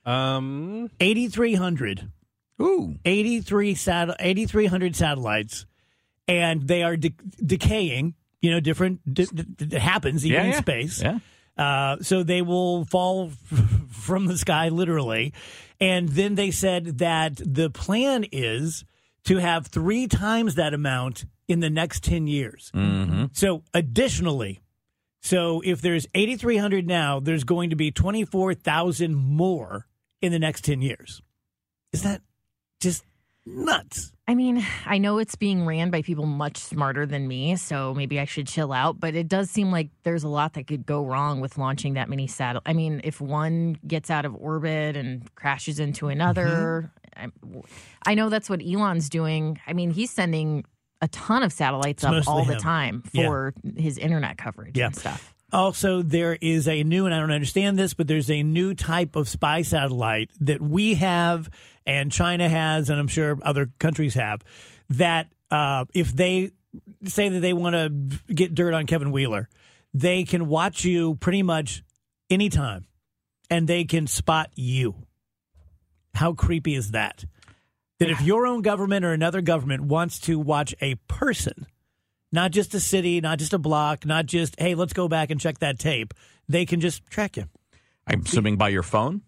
Um, 0.05 0.89
8,300. 0.99 2.11
Ooh. 2.61 2.95
83 3.05 3.75
sat- 3.75 4.15
8,300 4.19 4.95
satellites, 4.95 5.65
and 6.27 6.67
they 6.67 6.83
are 6.83 6.95
de- 6.95 7.15
decaying. 7.43 8.13
You 8.41 8.51
know, 8.51 8.59
different, 8.59 9.01
it 9.07 9.73
happens 9.73 10.25
even 10.25 10.45
yeah, 10.45 10.55
in 10.57 10.61
space. 10.61 11.01
Yeah. 11.01 11.19
Uh, 11.57 11.97
so 12.01 12.21
they 12.21 12.41
will 12.41 12.85
fall 12.85 13.31
f- 13.31 13.59
from 13.89 14.27
the 14.27 14.37
sky, 14.37 14.69
literally. 14.69 15.33
And 15.79 16.09
then 16.09 16.35
they 16.35 16.51
said 16.51 16.99
that 16.99 17.37
the 17.37 17.69
plan 17.69 18.25
is 18.31 18.85
to 19.25 19.37
have 19.37 19.67
three 19.67 20.07
times 20.07 20.55
that 20.55 20.73
amount 20.73 21.25
in 21.47 21.59
the 21.59 21.69
next 21.69 22.03
10 22.03 22.27
years. 22.27 22.71
Mm-hmm. 22.73 23.25
So, 23.33 23.63
additionally, 23.73 24.61
So 25.21 25.61
if 25.65 25.81
there's 25.81 26.05
8,300 26.13 26.85
now, 26.87 27.19
there's 27.19 27.43
going 27.43 27.71
to 27.71 27.75
be 27.75 27.89
24,000 27.91 29.15
more 29.15 29.87
in 30.21 30.31
the 30.31 30.37
next 30.39 30.63
10 30.65 30.81
years. 30.83 31.21
Is 31.91 32.03
that 32.03 32.21
just 32.79 33.03
nuts? 33.45 34.11
I 34.27 34.35
mean, 34.35 34.63
I 34.85 34.97
know 34.99 35.17
it's 35.17 35.35
being 35.35 35.65
ran 35.65 35.89
by 35.89 36.01
people 36.03 36.25
much 36.27 36.57
smarter 36.57 37.05
than 37.07 37.27
me, 37.27 37.55
so 37.55 37.93
maybe 37.95 38.19
I 38.19 38.25
should 38.25 38.47
chill 38.47 38.71
out. 38.71 38.99
But 38.99 39.15
it 39.15 39.27
does 39.27 39.49
seem 39.49 39.71
like 39.71 39.89
there's 40.03 40.23
a 40.23 40.27
lot 40.27 40.53
that 40.53 40.67
could 40.67 40.85
go 40.85 41.03
wrong 41.05 41.41
with 41.41 41.57
launching 41.57 41.93
that 41.95 42.09
many 42.09 42.27
satellites. 42.27 42.65
I 42.67 42.73
mean, 42.73 43.01
if 43.03 43.19
one 43.21 43.77
gets 43.87 44.09
out 44.11 44.25
of 44.25 44.35
orbit 44.35 44.95
and 44.95 45.33
crashes 45.35 45.79
into 45.79 46.07
another, 46.09 46.91
Mm-hmm. 46.91 47.01
I, 47.15 47.27
I 48.05 48.15
know 48.15 48.29
that's 48.29 48.49
what 48.49 48.61
Elon's 48.63 49.09
doing. 49.09 49.59
I 49.67 49.73
mean, 49.73 49.91
he's 49.91 50.11
sending 50.11 50.65
a 51.01 51.07
ton 51.09 51.43
of 51.43 51.51
satellites 51.51 52.03
It's 52.03 52.27
up 52.27 52.27
all 52.27 52.45
the 52.45 52.53
him. 52.53 52.59
time 52.59 53.03
Yeah. 53.13 53.25
for 53.25 53.53
his 53.75 53.97
internet 53.97 54.37
coverage 54.37 54.77
Yeah. 54.77 54.87
and 54.87 54.95
stuff. 54.95 55.33
Also, 55.53 56.01
there 56.01 56.37
is 56.41 56.67
a 56.67 56.83
new, 56.83 57.05
and 57.05 57.13
I 57.13 57.19
don't 57.19 57.31
understand 57.31 57.77
this, 57.77 57.93
but 57.93 58.07
there's 58.07 58.29
a 58.31 58.43
new 58.43 58.73
type 58.73 59.15
of 59.15 59.29
spy 59.29 59.61
satellite 59.61 60.31
that 60.41 60.61
we 60.61 60.95
have 60.95 61.49
and 61.85 62.11
China 62.11 62.49
has, 62.49 62.89
and 62.89 62.99
I'm 62.99 63.07
sure 63.07 63.37
other 63.43 63.69
countries 63.79 64.15
have, 64.15 64.41
that 64.89 65.27
uh, 65.51 65.85
if 65.93 66.11
they 66.13 66.51
say 67.05 67.29
that 67.29 67.39
they 67.39 67.53
want 67.53 67.75
to 67.75 68.33
get 68.33 68.55
dirt 68.55 68.73
on 68.73 68.85
Kevin 68.87 69.11
Wheeler, 69.11 69.47
they 69.93 70.23
can 70.23 70.47
watch 70.47 70.83
you 70.83 71.15
pretty 71.15 71.43
much 71.43 71.83
anytime 72.29 72.85
and 73.49 73.67
they 73.67 73.85
can 73.85 74.07
spot 74.07 74.49
you. 74.55 74.95
How 76.15 76.33
creepy 76.33 76.75
is 76.75 76.91
that? 76.91 77.25
That 77.99 78.09
if 78.09 78.21
your 78.21 78.45
own 78.45 78.61
government 78.61 79.05
or 79.05 79.13
another 79.13 79.41
government 79.41 79.83
wants 79.83 80.19
to 80.21 80.37
watch 80.37 80.75
a 80.81 80.95
person, 81.07 81.65
not 82.31 82.51
just 82.51 82.73
a 82.73 82.79
city, 82.79 83.21
not 83.21 83.39
just 83.39 83.53
a 83.53 83.57
block, 83.57 84.05
not 84.05 84.25
just, 84.25 84.59
hey, 84.59 84.75
let's 84.75 84.91
go 84.91 85.07
back 85.07 85.29
and 85.29 85.39
check 85.39 85.59
that 85.59 85.79
tape, 85.79 86.13
they 86.49 86.65
can 86.65 86.81
just 86.81 87.05
track 87.09 87.37
you. 87.37 87.45
I'm 88.05 88.21
assuming 88.21 88.57
by 88.57 88.69
your 88.69 88.83
phone. 88.83 89.21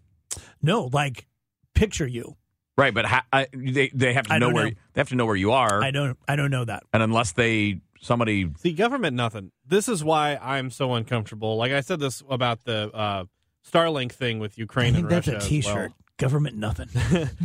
No, 0.62 0.90
like 0.92 1.28
picture 1.74 2.06
you. 2.08 2.36
Right, 2.78 2.94
but 2.94 3.06
ha- 3.06 3.26
I, 3.34 3.48
they 3.54 3.90
they 3.94 4.14
have 4.14 4.28
to 4.28 4.34
I 4.34 4.38
know 4.38 4.50
where 4.52 4.66
know. 4.66 4.72
they 4.94 5.02
have 5.02 5.10
to 5.10 5.16
know 5.16 5.26
where 5.26 5.36
you 5.36 5.52
are, 5.52 5.82
I 5.82 5.90
don't 5.90 6.16
I 6.28 6.36
don't 6.36 6.52
know 6.52 6.64
that. 6.66 6.84
and 6.94 7.02
unless 7.02 7.32
they 7.32 7.80
somebody 8.02 8.52
See, 8.60 8.74
government 8.74 9.16
nothing. 9.16 9.52
This 9.66 9.90
is 9.90 10.04
why 10.04 10.38
I'm 10.40 10.70
so 10.70 10.94
uncomfortable. 10.94 11.56
Like 11.56 11.72
I 11.72 11.82
said 11.82 12.00
this 12.00 12.22
about 12.30 12.66
the 12.66 12.92
uh, 12.94 13.24
Starlink 13.68 14.12
thing 14.12 14.38
with 14.38 14.60
Ukraine 14.60 14.90
I 14.90 14.98
think 14.98 15.04
and 15.06 15.12
that's 15.12 15.28
Russia. 15.28 15.38
a 15.38 15.42
as 15.42 15.48
t-shirt. 15.48 15.92
Government 16.18 16.58
nothing. 16.58 16.90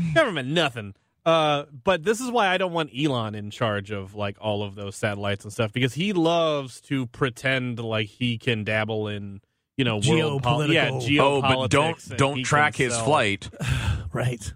government 0.14 0.48
nothing. 0.48 0.94
Uh, 1.24 1.64
but 1.84 2.02
this 2.02 2.20
is 2.20 2.30
why 2.30 2.48
I 2.48 2.58
don't 2.58 2.72
want 2.72 2.90
Elon 2.98 3.34
in 3.34 3.50
charge 3.50 3.90
of 3.92 4.14
like 4.14 4.36
all 4.40 4.62
of 4.62 4.74
those 4.74 4.96
satellites 4.96 5.44
and 5.44 5.52
stuff 5.52 5.72
because 5.72 5.94
he 5.94 6.12
loves 6.12 6.80
to 6.82 7.06
pretend 7.06 7.78
like 7.78 8.08
he 8.08 8.38
can 8.38 8.64
dabble 8.64 9.06
in 9.08 9.40
you 9.76 9.84
know 9.84 10.00
world 10.06 10.42
pol- 10.42 10.66
yeah, 10.66 10.88
Geopolitical- 10.90 11.20
oh, 11.20 11.40
geopolitics. 11.42 11.60
but 11.60 11.70
don't 11.70 12.18
don't 12.18 12.42
track 12.42 12.74
his 12.74 12.92
sell- 12.92 13.04
flight. 13.04 13.48
right. 14.12 14.52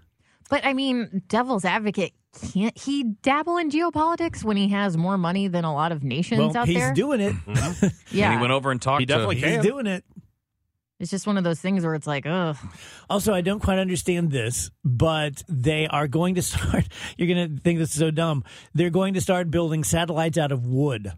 But 0.49 0.65
I 0.65 0.73
mean, 0.73 1.23
devil's 1.27 1.63
advocate, 1.65 2.13
can't 2.53 2.77
he 2.77 3.03
dabble 3.03 3.57
in 3.57 3.69
geopolitics 3.69 4.43
when 4.43 4.55
he 4.57 4.69
has 4.69 4.95
more 4.97 5.17
money 5.17 5.47
than 5.47 5.63
a 5.65 5.73
lot 5.73 5.91
of 5.91 6.03
nations 6.03 6.39
Well, 6.39 6.57
out 6.57 6.67
he's 6.67 6.77
there? 6.77 6.89
He's 6.89 6.95
doing 6.97 7.21
it. 7.21 7.35
And 7.47 7.93
yeah. 8.11 8.33
he 8.33 8.39
went 8.41 8.51
over 8.53 8.71
and 8.71 8.81
talked 8.81 9.01
He 9.01 9.05
definitely 9.05 9.35
to 9.35 9.41
can. 9.41 9.53
He's 9.55 9.63
doing 9.63 9.87
it. 9.87 10.03
It's 10.99 11.11
just 11.11 11.27
one 11.27 11.37
of 11.37 11.43
those 11.43 11.59
things 11.59 11.85
where 11.85 11.93
it's 11.93 12.07
like, 12.07 12.25
ugh. 12.25 12.57
Also, 13.09 13.33
I 13.33 13.41
don't 13.41 13.61
quite 13.61 13.77
understand 13.77 14.31
this, 14.31 14.71
but 14.83 15.43
they 15.47 15.87
are 15.87 16.07
going 16.07 16.35
to 16.35 16.41
start. 16.53 16.87
You're 17.17 17.33
going 17.33 17.55
to 17.55 17.61
think 17.61 17.77
this 17.79 17.91
is 17.93 17.99
so 17.99 18.09
dumb. 18.11 18.43
They're 18.73 18.89
going 18.89 19.13
to 19.13 19.21
start 19.21 19.51
building 19.51 19.83
satellites 19.83 20.37
out 20.37 20.51
of 20.51 20.65
wood. 20.65 21.11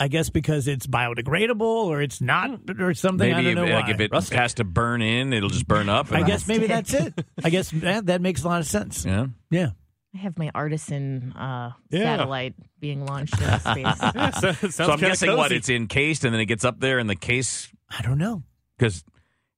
I 0.00 0.08
guess 0.08 0.28
because 0.28 0.66
it's 0.66 0.86
biodegradable 0.88 1.60
or 1.62 2.02
it's 2.02 2.20
not 2.20 2.50
or 2.80 2.94
something. 2.94 3.32
I 3.32 3.36
maybe 3.36 3.54
don't 3.54 3.64
if, 3.64 3.70
know 3.70 3.74
like 3.76 3.86
why. 3.86 3.92
if 3.92 4.00
it 4.00 4.32
has 4.34 4.54
to 4.54 4.64
burn 4.64 5.00
in, 5.02 5.32
it'll 5.32 5.48
just 5.48 5.68
burn 5.68 5.88
up. 5.88 6.10
I 6.12 6.22
guess 6.24 6.48
maybe 6.48 6.66
that's 6.66 6.92
it. 6.92 7.14
I 7.42 7.48
guess 7.48 7.72
yeah, 7.72 8.00
that 8.02 8.20
makes 8.20 8.42
a 8.42 8.48
lot 8.48 8.60
of 8.60 8.66
sense. 8.66 9.04
Yeah. 9.04 9.26
Yeah. 9.50 9.70
I 10.12 10.18
have 10.18 10.36
my 10.36 10.50
artisan 10.54 11.32
uh, 11.32 11.72
Yeah. 11.90 12.16
satellite 12.16 12.54
being 12.80 13.06
launched 13.06 13.40
into 13.40 13.58
space. 13.60 13.86
Yeah, 14.14 14.30
so, 14.40 14.52
So 14.52 14.84
I'm 14.84 14.90
kinda 14.98 15.06
guessing 15.10 15.36
what 15.36 15.52
it's 15.52 15.68
encased, 15.70 16.24
and 16.24 16.34
then 16.34 16.40
it 16.40 16.46
gets 16.46 16.64
up 16.64 16.80
there, 16.80 16.98
and 16.98 17.08
the 17.08 17.16
case 17.16 17.72
I 17.88 18.02
don't 18.02 18.18
know. 18.18 18.42
Because 18.78 19.04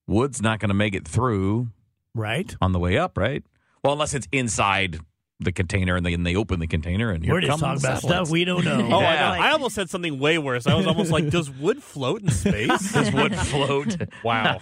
wood's 0.06 0.40
not 0.42 0.58
going 0.60 0.68
to 0.68 0.74
make 0.74 0.94
it 0.94 1.06
through 1.06 1.68
Right? 2.14 2.54
on 2.60 2.72
the 2.72 2.78
way 2.78 2.96
up, 2.98 3.16
right? 3.18 3.44
Well, 3.84 3.92
unless 3.92 4.14
it's 4.14 4.26
inside 4.32 4.98
the 5.38 5.52
container, 5.52 5.96
and 5.96 6.06
then 6.06 6.22
they 6.22 6.34
open 6.34 6.60
the 6.60 6.66
container, 6.66 7.10
and 7.10 7.22
here 7.22 7.34
We're 7.34 7.42
just 7.42 7.58
talking 7.60 7.78
about 7.84 7.98
stuff 8.02 8.30
we 8.30 8.44
don't 8.46 8.64
know. 8.64 8.80
Oh, 8.90 8.98
I, 9.00 9.02
Yeah. 9.14 9.20
know. 9.36 9.42
I 9.42 9.50
almost 9.50 9.74
said 9.74 9.90
something 9.90 10.18
way 10.18 10.38
worse. 10.38 10.66
I 10.66 10.74
was 10.74 10.86
almost 10.86 11.10
like, 11.12 11.28
"Does 11.28 11.50
wood 11.50 11.82
float 11.82 12.22
in 12.22 12.30
space?" 12.30 12.92
Does 12.94 13.12
wood 13.12 13.36
float? 13.36 13.96
wow. 14.24 14.56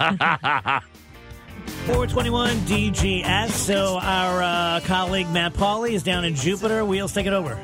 421 1.87 2.57
DGS. 2.67 3.51
So 3.51 3.99
our 4.03 4.43
uh, 4.43 4.81
colleague 4.85 5.31
Matt 5.31 5.55
Pauley 5.55 5.93
is 5.93 6.03
down 6.03 6.25
in 6.25 6.35
Jupiter. 6.35 6.85
Wheels 6.85 7.13
take 7.13 7.27
it 7.27 7.33
over. 7.33 7.57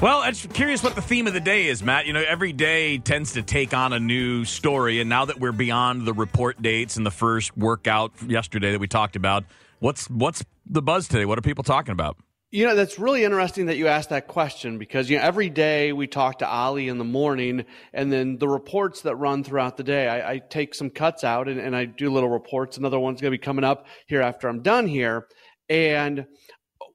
Well, 0.00 0.20
I'm 0.20 0.32
curious 0.32 0.84
what 0.84 0.94
the 0.94 1.02
theme 1.02 1.26
of 1.26 1.32
the 1.32 1.40
day 1.40 1.66
is, 1.66 1.82
Matt. 1.82 2.06
You 2.06 2.12
know, 2.12 2.22
every 2.24 2.52
day 2.52 2.98
tends 2.98 3.32
to 3.32 3.42
take 3.42 3.74
on 3.74 3.92
a 3.92 3.98
new 3.98 4.44
story, 4.44 5.00
and 5.00 5.10
now 5.10 5.24
that 5.24 5.40
we're 5.40 5.50
beyond 5.50 6.06
the 6.06 6.12
report 6.12 6.62
dates 6.62 6.96
and 6.96 7.04
the 7.04 7.10
first 7.10 7.56
workout 7.56 8.12
yesterday 8.24 8.70
that 8.70 8.78
we 8.78 8.86
talked 8.86 9.16
about, 9.16 9.42
what's 9.80 10.08
what's 10.08 10.44
the 10.66 10.82
buzz 10.82 11.08
today? 11.08 11.24
What 11.24 11.36
are 11.36 11.42
people 11.42 11.64
talking 11.64 11.90
about? 11.90 12.16
You 12.52 12.66
know, 12.66 12.76
that's 12.76 12.96
really 13.00 13.24
interesting 13.24 13.66
that 13.66 13.76
you 13.76 13.88
asked 13.88 14.10
that 14.10 14.28
question 14.28 14.78
because, 14.78 15.10
you 15.10 15.18
know, 15.18 15.24
every 15.24 15.50
day 15.50 15.92
we 15.92 16.06
talk 16.06 16.38
to 16.38 16.48
Oli 16.48 16.88
in 16.88 16.98
the 16.98 17.04
morning 17.04 17.64
and 17.92 18.12
then 18.12 18.38
the 18.38 18.48
reports 18.48 19.02
that 19.02 19.16
run 19.16 19.42
throughout 19.42 19.76
the 19.76 19.82
day, 19.82 20.08
I, 20.08 20.34
I 20.34 20.38
take 20.38 20.76
some 20.76 20.90
cuts 20.90 21.24
out 21.24 21.48
and, 21.48 21.58
and 21.58 21.74
I 21.74 21.86
do 21.86 22.08
little 22.08 22.30
reports. 22.30 22.78
Another 22.78 23.00
one's 23.00 23.20
going 23.20 23.32
to 23.32 23.38
be 23.38 23.42
coming 23.42 23.64
up 23.64 23.86
here 24.06 24.22
after 24.22 24.48
I'm 24.48 24.62
done 24.62 24.86
here. 24.86 25.26
And 25.68 26.26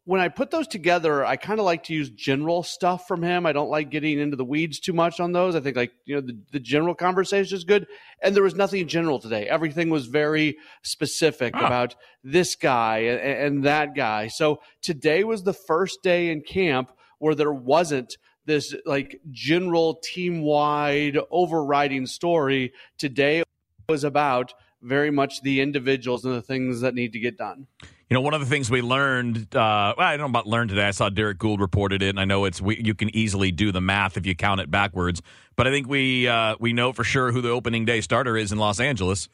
when 0.06 0.20
I 0.20 0.28
put 0.28 0.52
those 0.52 0.68
together, 0.68 1.26
I 1.26 1.38
kind 1.38 1.60
of 1.60 1.66
like 1.66 1.84
to 1.86 1.94
use 1.94 2.10
general 2.10 2.62
stuff 2.62 3.08
from 3.08 3.24
him. 3.24 3.46
I 3.46 3.54
don't 3.54 3.70
like 3.70 3.90
getting 3.90 4.20
into 4.20 4.36
the 4.36 4.44
weeds 4.44 4.80
too 4.80 4.92
much 4.92 5.22
on 5.22 5.32
those. 5.32 5.56
I 5.56 5.62
think 5.62 5.78
like, 5.78 5.94
you 6.06 6.16
know, 6.16 6.22
the, 6.22 6.38
the 6.52 6.60
general 6.60 6.94
conversation 6.94 7.56
is 7.56 7.64
good. 7.64 7.88
And 8.22 8.36
there 8.36 8.44
was 8.44 8.56
nothing 8.56 8.86
general 8.88 9.20
today. 9.20 9.48
Everything 9.48 9.90
was 9.90 10.08
very 10.08 10.58
specific 10.82 11.56
Huh. 11.56 11.66
about 11.66 11.96
this 12.24 12.56
guy 12.56 12.98
and, 12.98 13.20
and 13.56 13.64
that 13.64 13.96
guy. 13.96 14.28
So 14.28 14.60
today 14.82 15.24
was 15.24 15.44
the 15.44 15.54
first 15.54 16.04
day 16.04 16.30
in 16.30 16.42
camp 16.42 16.92
where 17.20 17.36
there 17.36 17.54
wasn't 17.54 18.18
this 18.46 18.76
like 18.86 19.22
general 19.32 19.96
team 20.04 20.42
wide 20.42 21.18
overriding 21.32 22.08
story. 22.08 22.74
Today 22.98 23.44
was 23.88 24.04
about 24.04 24.54
very 24.84 25.12
much 25.12 25.42
the 25.42 25.62
individuals 25.62 26.26
and 26.26 26.34
the 26.34 26.42
things 26.42 26.82
that 26.82 26.94
need 26.94 27.14
to 27.14 27.20
get 27.20 27.38
done. 27.38 27.68
You 28.10 28.16
know, 28.16 28.22
one 28.22 28.34
of 28.34 28.42
the 28.42 28.46
things 28.46 28.70
we 28.70 28.82
learned, 28.82 29.56
uh, 29.56 29.96
well, 29.98 30.08
I 30.08 30.12
don't 30.18 30.32
know 30.32 30.40
about 30.40 30.46
learned 30.46 30.70
today. 30.70 30.88
I 30.88 30.92
saw 30.92 31.10
Derrick 31.10 31.40
Goold 31.40 31.62
reported 31.62 32.04
it, 32.04 32.10
and 32.10 32.20
I 32.20 32.26
know 32.26 32.46
it's 32.46 32.62
we, 32.62 32.80
you 32.84 32.94
can 32.94 33.16
easily 33.16 33.52
do 33.52 33.72
the 33.72 33.82
math 33.82 34.18
if 34.18 34.26
you 34.26 34.36
count 34.36 34.62
it 34.62 34.70
backwards. 34.70 35.22
But 35.56 35.68
I 35.68 35.72
think 35.72 35.88
we 35.88 36.28
uh, 36.28 36.56
we 36.60 36.74
know 36.74 36.94
for 36.94 37.04
sure 37.04 37.32
who 37.32 37.42
the 37.42 37.50
opening 37.50 37.86
day 37.86 38.02
starter 38.02 38.38
is 38.38 38.52
in 38.52 38.60
Los 38.60 38.80
Angeles. 38.80 39.30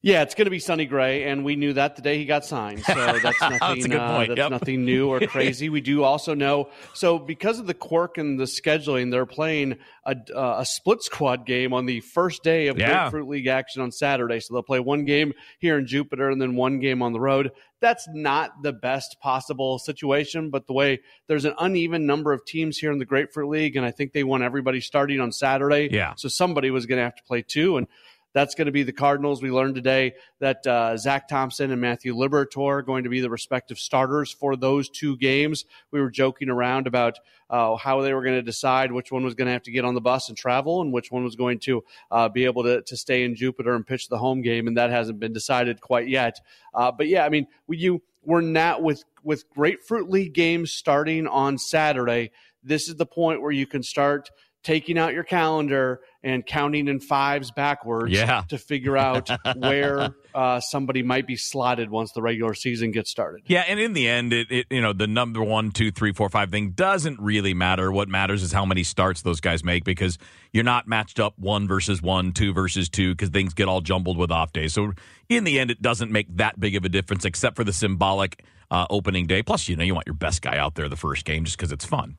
Yeah, 0.00 0.22
it's 0.22 0.36
going 0.36 0.44
to 0.44 0.50
be 0.50 0.60
Sonny 0.60 0.86
Gray, 0.86 1.24
and 1.24 1.44
we 1.44 1.56
knew 1.56 1.72
that 1.72 1.96
the 1.96 2.02
day 2.02 2.18
he 2.18 2.24
got 2.24 2.44
signed. 2.44 2.84
So 2.84 2.94
that's 3.22 3.40
nothing. 3.40 3.58
That's 3.60 3.84
a 3.84 3.88
good 3.88 3.98
uh, 3.98 4.18
that's 4.26 4.38
yep. 4.38 4.50
nothing 4.52 4.84
new 4.84 5.08
or 5.08 5.18
crazy. 5.26 5.70
we 5.70 5.80
do 5.80 6.04
also 6.04 6.34
know. 6.34 6.70
So 6.94 7.18
because 7.18 7.58
of 7.58 7.66
the 7.66 7.74
quirk 7.74 8.16
and 8.16 8.38
the 8.38 8.44
scheduling, 8.44 9.10
they're 9.10 9.26
playing 9.26 9.76
a, 10.04 10.14
uh, 10.32 10.56
a 10.60 10.64
split 10.64 11.02
squad 11.02 11.46
game 11.46 11.72
on 11.72 11.86
the 11.86 11.98
first 12.00 12.44
day 12.44 12.68
of 12.68 12.78
Yeah. 12.78 13.10
Grapefruit 13.10 13.28
League 13.28 13.48
action 13.48 13.82
on 13.82 13.90
Saturday. 13.90 14.38
So 14.38 14.54
they'll 14.54 14.62
play 14.62 14.78
one 14.78 15.04
game 15.04 15.32
here 15.58 15.76
in 15.76 15.86
Jupiter 15.88 16.30
and 16.30 16.40
then 16.40 16.54
one 16.54 16.78
game 16.78 17.02
on 17.02 17.12
the 17.12 17.20
road. 17.20 17.50
That's 17.80 18.06
not 18.08 18.62
the 18.62 18.72
best 18.72 19.16
possible 19.20 19.80
situation, 19.80 20.50
but 20.50 20.68
the 20.68 20.74
way 20.74 21.00
there's 21.26 21.44
an 21.44 21.54
uneven 21.58 22.06
number 22.06 22.32
of 22.32 22.44
teams 22.44 22.78
here 22.78 22.92
in 22.92 22.98
the 22.98 23.04
Grapefruit 23.04 23.48
League, 23.48 23.76
and 23.76 23.84
I 23.84 23.90
think 23.90 24.12
they 24.12 24.24
want 24.24 24.42
everybody 24.44 24.80
starting 24.80 25.20
on 25.20 25.32
Saturday. 25.32 25.88
Yeah. 25.90 26.14
So 26.16 26.28
somebody 26.28 26.70
was 26.70 26.86
going 26.86 26.98
to 26.98 27.04
have 27.04 27.16
to 27.16 27.22
play 27.22 27.42
two, 27.42 27.76
and 27.76 27.86
that's 28.32 28.54
going 28.54 28.66
to 28.66 28.72
be 28.72 28.82
the 28.82 28.92
Cardinals. 28.92 29.42
We 29.42 29.50
learned 29.50 29.74
today 29.74 30.14
that 30.40 30.66
uh, 30.66 30.96
Zach 30.96 31.28
Thompson 31.28 31.70
and 31.70 31.80
Matthew 31.80 32.14
Liberatore 32.14 32.78
are 32.78 32.82
going 32.82 33.04
to 33.04 33.10
be 33.10 33.20
the 33.20 33.30
respective 33.30 33.78
starters 33.78 34.30
for 34.30 34.56
those 34.56 34.88
two 34.88 35.16
games. 35.16 35.64
We 35.90 36.00
were 36.00 36.10
joking 36.10 36.50
around 36.50 36.86
about 36.86 37.18
uh, 37.50 37.76
how 37.76 38.02
they 38.02 38.12
were 38.12 38.22
going 38.22 38.36
to 38.36 38.42
decide 38.42 38.92
which 38.92 39.10
one 39.10 39.24
was 39.24 39.34
going 39.34 39.46
to 39.46 39.52
have 39.52 39.62
to 39.62 39.70
get 39.70 39.84
on 39.84 39.94
the 39.94 40.00
bus 40.00 40.28
and 40.28 40.36
travel 40.36 40.80
and 40.80 40.92
which 40.92 41.10
one 41.10 41.24
was 41.24 41.36
going 41.36 41.58
to 41.60 41.82
uh, 42.10 42.28
be 42.28 42.44
able 42.44 42.62
to, 42.64 42.82
to 42.82 42.96
stay 42.96 43.24
in 43.24 43.34
Jupiter 43.34 43.74
and 43.74 43.86
pitch 43.86 44.08
the 44.08 44.18
home 44.18 44.42
game, 44.42 44.66
and 44.66 44.76
that 44.76 44.90
hasn't 44.90 45.18
been 45.18 45.32
decided 45.32 45.80
quite 45.80 46.08
yet. 46.08 46.38
Uh, 46.74 46.92
but 46.92 47.08
yeah, 47.08 47.24
I 47.24 47.28
mean, 47.28 47.46
you 47.68 48.02
we're 48.24 48.40
not 48.42 48.82
with 48.82 49.04
with 49.22 49.48
Grapefruit 49.50 50.10
League 50.10 50.34
games 50.34 50.70
starting 50.70 51.26
on 51.26 51.58
Saturday. 51.58 52.30
This 52.62 52.88
is 52.88 52.96
the 52.96 53.06
point 53.06 53.40
where 53.40 53.52
you 53.52 53.66
can 53.66 53.82
start 53.82 54.30
taking 54.64 54.98
out 54.98 55.14
your 55.14 55.22
calendar 55.24 56.00
and 56.22 56.44
counting 56.44 56.88
in 56.88 56.98
fives 56.98 57.50
backwards 57.52 58.12
Yeah. 58.12 58.42
to 58.48 58.58
figure 58.58 58.96
out 58.96 59.30
where 59.56 60.10
uh, 60.34 60.58
somebody 60.60 61.02
might 61.02 61.26
be 61.26 61.36
slotted 61.36 61.90
once 61.90 62.12
the 62.12 62.20
regular 62.20 62.54
season 62.54 62.90
gets 62.90 63.08
started. 63.10 63.42
Yeah, 63.46 63.64
and 63.68 63.78
in 63.78 63.92
the 63.92 64.08
end, 64.08 64.32
it, 64.32 64.50
it 64.50 64.66
you 64.70 64.82
know 64.82 64.92
the 64.92 65.06
number 65.06 65.42
one, 65.42 65.70
two, 65.70 65.90
three, 65.92 66.12
four, 66.12 66.28
five 66.28 66.50
thing 66.50 66.70
doesn't 66.70 67.20
really 67.20 67.54
matter. 67.54 67.90
What 67.92 68.08
matters 68.08 68.42
is 68.42 68.52
how 68.52 68.64
many 68.66 68.82
starts 68.82 69.22
those 69.22 69.40
guys 69.40 69.62
make 69.62 69.84
because 69.84 70.18
you're 70.52 70.64
not 70.64 70.88
matched 70.88 71.20
up 71.20 71.38
one 71.38 71.68
versus 71.68 72.02
one, 72.02 72.32
two 72.32 72.52
versus 72.52 72.88
two, 72.88 73.12
because 73.14 73.28
things 73.30 73.54
get 73.54 73.68
all 73.68 73.80
jumbled 73.80 74.18
with 74.18 74.30
off 74.32 74.52
days. 74.52 74.74
So 74.74 74.92
in 75.28 75.44
the 75.44 75.58
end, 75.60 75.70
it 75.70 75.80
doesn't 75.80 76.10
make 76.10 76.36
that 76.36 76.58
big 76.58 76.74
of 76.74 76.84
a 76.84 76.88
difference, 76.88 77.24
except 77.24 77.54
for 77.56 77.64
the 77.64 77.72
symbolic 77.72 78.42
uh, 78.70 78.86
opening 78.90 79.26
day. 79.26 79.42
Plus, 79.42 79.68
you 79.68 79.76
know, 79.76 79.84
you 79.84 79.94
want 79.94 80.06
your 80.06 80.14
best 80.14 80.42
guy 80.42 80.58
out 80.58 80.74
there 80.74 80.88
the 80.88 80.96
first 80.96 81.24
game 81.24 81.44
just 81.44 81.56
because 81.56 81.70
it's 81.72 81.84
fun. 81.84 82.18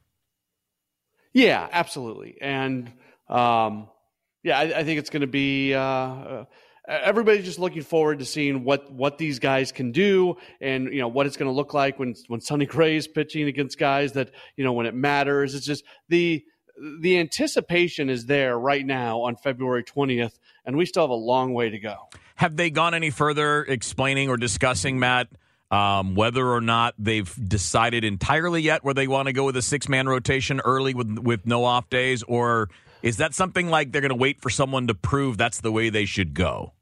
Yeah, 1.33 1.67
absolutely. 1.71 2.37
And 2.41 2.91
um, 3.27 3.87
yeah, 4.43 4.57
I, 4.57 4.79
I 4.79 4.83
think 4.83 4.99
it's 4.99 5.09
going 5.09 5.21
to 5.21 5.27
be. 5.27 5.73
Uh, 5.73 5.79
uh, 5.81 6.45
everybody's 6.87 7.45
just 7.45 7.59
looking 7.59 7.83
forward 7.83 8.19
to 8.19 8.25
seeing 8.25 8.63
what 8.63 8.91
what 8.91 9.17
these 9.17 9.39
guys 9.39 9.71
can 9.71 9.91
do, 9.91 10.37
and 10.59 10.91
you 10.91 10.99
know 10.99 11.07
what 11.07 11.27
it's 11.27 11.37
going 11.37 11.49
to 11.49 11.55
look 11.55 11.73
like 11.73 11.99
when 11.99 12.15
when 12.27 12.41
Sonny 12.41 12.65
Gray 12.65 12.95
is 12.95 13.07
pitching 13.07 13.47
against 13.47 13.77
guys 13.77 14.13
that 14.13 14.31
you 14.55 14.63
know 14.63 14.73
when 14.73 14.85
it 14.85 14.95
matters. 14.95 15.55
It's 15.55 15.65
just 15.65 15.83
the 16.07 16.43
the 17.01 17.19
anticipation 17.19 18.09
is 18.09 18.25
there 18.25 18.57
right 18.57 18.85
now 18.85 19.21
on 19.21 19.35
February 19.35 19.83
twentieth, 19.83 20.39
and 20.65 20.77
we 20.77 20.85
still 20.85 21.03
have 21.03 21.09
a 21.09 21.13
long 21.13 21.53
way 21.53 21.69
to 21.69 21.79
go. 21.79 22.09
Have 22.35 22.55
they 22.55 22.69
gone 22.69 22.93
any 22.93 23.09
further 23.09 23.63
explaining 23.65 24.29
or 24.29 24.37
discussing, 24.37 24.97
Matt, 24.97 25.27
um, 25.71 26.15
whether 26.15 26.47
or 26.47 26.61
not 26.61 26.95
they've 26.97 27.33
decided 27.47 28.03
entirely 28.03 28.61
yet 28.61 28.83
where 28.83 28.93
they 28.93 29.07
want 29.07 29.27
to 29.27 29.33
go 29.33 29.45
with 29.45 29.55
a 29.55 29.61
six 29.61 29.87
man 29.87 30.07
rotation 30.07 30.59
early 30.61 30.93
with 30.93 31.19
with 31.19 31.45
no 31.45 31.63
off 31.63 31.89
days, 31.89 32.23
or 32.23 32.69
is 33.01 33.17
that 33.17 33.33
something 33.33 33.69
like 33.69 33.91
they're 33.91 34.01
going 34.01 34.09
to 34.09 34.15
wait 34.15 34.41
for 34.41 34.49
someone 34.49 34.87
to 34.87 34.93
prove 34.95 35.37
that's 35.37 35.61
the 35.61 35.71
way 35.71 35.89
they 35.89 36.05
should 36.05 36.33
go? 36.33 36.73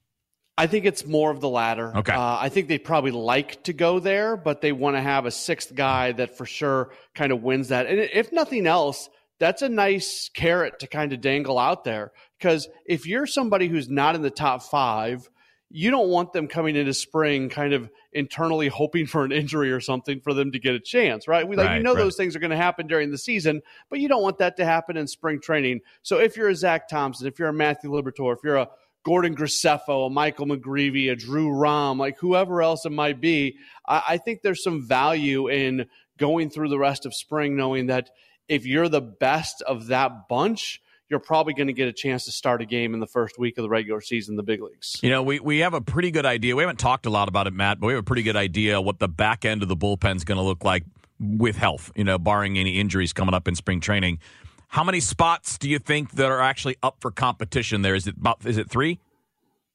I 0.58 0.66
think 0.66 0.86
it's 0.86 1.06
more 1.06 1.30
of 1.30 1.40
the 1.40 1.50
latter. 1.50 1.96
Okay. 1.96 2.14
Uh, 2.14 2.38
I 2.40 2.50
think 2.50 2.68
they 2.68 2.80
probably 2.80 3.12
like 3.12 3.64
to 3.66 3.74
go 3.74 4.00
there, 4.00 4.36
but 4.36 4.62
they 4.62 4.72
want 4.72 4.96
to 4.96 5.02
have 5.02 5.28
a 5.28 5.32
sixth 5.32 5.76
guy 5.76 6.14
that 6.14 6.36
for 6.36 6.48
sure 6.48 6.92
kind 7.14 7.32
of 7.32 7.44
wins 7.44 7.68
that. 7.68 7.86
And 7.86 8.00
if 8.00 8.32
nothing 8.32 8.66
else, 8.66 9.08
that's 9.40 9.62
a 9.62 9.70
nice 9.70 10.32
carrot 10.34 10.80
to 10.80 10.88
kind 10.88 11.14
of 11.14 11.22
dangle 11.22 11.60
out 11.60 11.84
there. 11.84 12.12
Because 12.40 12.68
if 12.88 13.06
you're 13.06 13.28
somebody 13.28 13.68
who's 13.68 13.88
not 13.88 14.16
in 14.16 14.24
the 14.24 14.32
top 14.32 14.64
five, 14.64 15.30
you 15.70 15.92
don't 15.92 16.10
want 16.10 16.32
them 16.32 16.48
coming 16.48 16.76
into 16.76 16.94
spring 16.94 17.50
kind 17.50 17.74
of 17.74 17.90
internally 18.14 18.70
hoping 18.70 19.06
for 19.06 19.26
an 19.26 19.32
injury 19.32 19.72
or 19.72 19.82
something 19.82 20.22
for 20.22 20.34
them 20.34 20.52
to 20.54 20.60
get 20.60 20.74
a 20.76 20.80
chance, 20.80 21.28
right? 21.28 21.48
We 21.48 21.56
like 21.56 21.68
Right, 21.68 21.78
you 21.78 21.84
know 21.84 21.94
right. 21.94 22.00
those 22.00 22.16
things 22.16 22.36
are 22.36 22.40
going 22.40 22.52
to 22.52 22.58
happen 22.58 22.88
during 22.88 23.12
the 23.12 23.18
season, 23.18 23.62
but 23.90 24.00
you 24.00 24.08
don't 24.08 24.22
want 24.22 24.38
that 24.38 24.58
to 24.58 24.66
happen 24.66 24.96
in 24.96 25.08
spring 25.08 25.42
training. 25.42 25.82
So 26.04 26.20
if 26.20 26.38
you're 26.38 26.50
a 26.50 26.56
Zach 26.56 26.88
Thompson, 26.88 27.28
if 27.28 27.38
you're 27.38 27.50
a 27.50 27.54
Matthew 27.54 27.92
Liberatore, 27.92 28.34
if 28.34 28.40
you're 28.44 28.56
a 28.56 28.70
Gordon 29.04 29.36
Graceffo, 29.36 30.08
a 30.08 30.10
Michael 30.10 30.48
McGreevy, 30.48 31.12
a 31.12 31.16
Drew 31.16 31.50
Rom, 31.50 31.98
like 31.98 32.18
whoever 32.20 32.62
else 32.62 32.86
it 32.86 32.92
might 32.92 33.20
be, 33.20 33.58
I, 33.86 34.04
I 34.10 34.18
think 34.18 34.42
there's 34.42 34.64
some 34.64 34.88
value 34.88 35.50
in 35.50 35.88
going 36.18 36.50
through 36.50 36.70
the 36.70 36.80
rest 36.80 37.06
of 37.06 37.14
spring 37.14 37.56
knowing 37.56 37.88
that 37.88 38.10
if 38.48 38.66
you're 38.66 38.90
the 38.90 39.02
best 39.02 39.62
of 39.62 39.88
that 39.88 40.28
bunch, 40.30 40.82
you're 41.10 41.20
probably 41.20 41.54
going 41.54 41.68
to 41.68 41.74
get 41.74 41.88
a 41.88 41.94
chance 41.94 42.26
to 42.26 42.32
start 42.32 42.62
a 42.62 42.66
game 42.66 42.94
in 42.94 43.00
the 43.00 43.08
first 43.08 43.40
week 43.40 43.58
of 43.58 43.64
the 43.64 43.70
regular 43.70 44.02
season, 44.02 44.34
in 44.34 44.38
the 44.38 44.44
big 44.44 44.62
leagues. 44.62 44.98
You 45.02 45.10
know, 45.10 45.24
we, 45.24 45.40
we 45.40 45.60
have 45.60 45.74
a 45.74 45.82
pretty 45.82 46.12
good 46.12 46.26
idea. 46.26 46.56
We 46.56 46.64
haven't 46.64 46.80
talked 46.80 47.06
a 47.06 47.10
lot 47.10 47.28
about 47.30 47.48
it, 47.48 47.54
Matt, 47.54 47.80
but 47.80 47.88
we 47.88 47.94
have 47.94 48.02
a 48.02 48.06
pretty 48.06 48.24
good 48.24 48.36
idea 48.36 48.82
what 48.82 49.00
the 49.00 49.08
back 49.08 49.46
end 49.46 49.64
of 49.64 49.70
the 49.70 49.76
bullpen's 49.78 50.24
going 50.24 50.38
to 50.38 50.44
look 50.44 50.64
like 50.64 50.84
with 51.20 51.56
health, 51.56 51.92
you 51.96 52.04
know, 52.04 52.18
barring 52.18 52.58
any 52.58 52.80
injuries 52.80 53.14
coming 53.14 53.34
up 53.34 53.48
in 53.48 53.56
spring 53.56 53.80
training. 53.80 54.20
How 54.68 54.84
many 54.84 55.00
spots 55.00 55.58
do 55.58 55.70
you 55.70 55.80
think 55.80 56.12
that 56.12 56.26
are 56.30 56.42
actually 56.42 56.76
up 56.84 56.98
for 57.00 57.10
competition 57.10 57.84
there? 57.84 57.96
Is 57.96 58.06
it 58.08 58.18
about 58.18 58.46
is 58.46 58.58
it 58.58 58.70
three? 58.70 59.00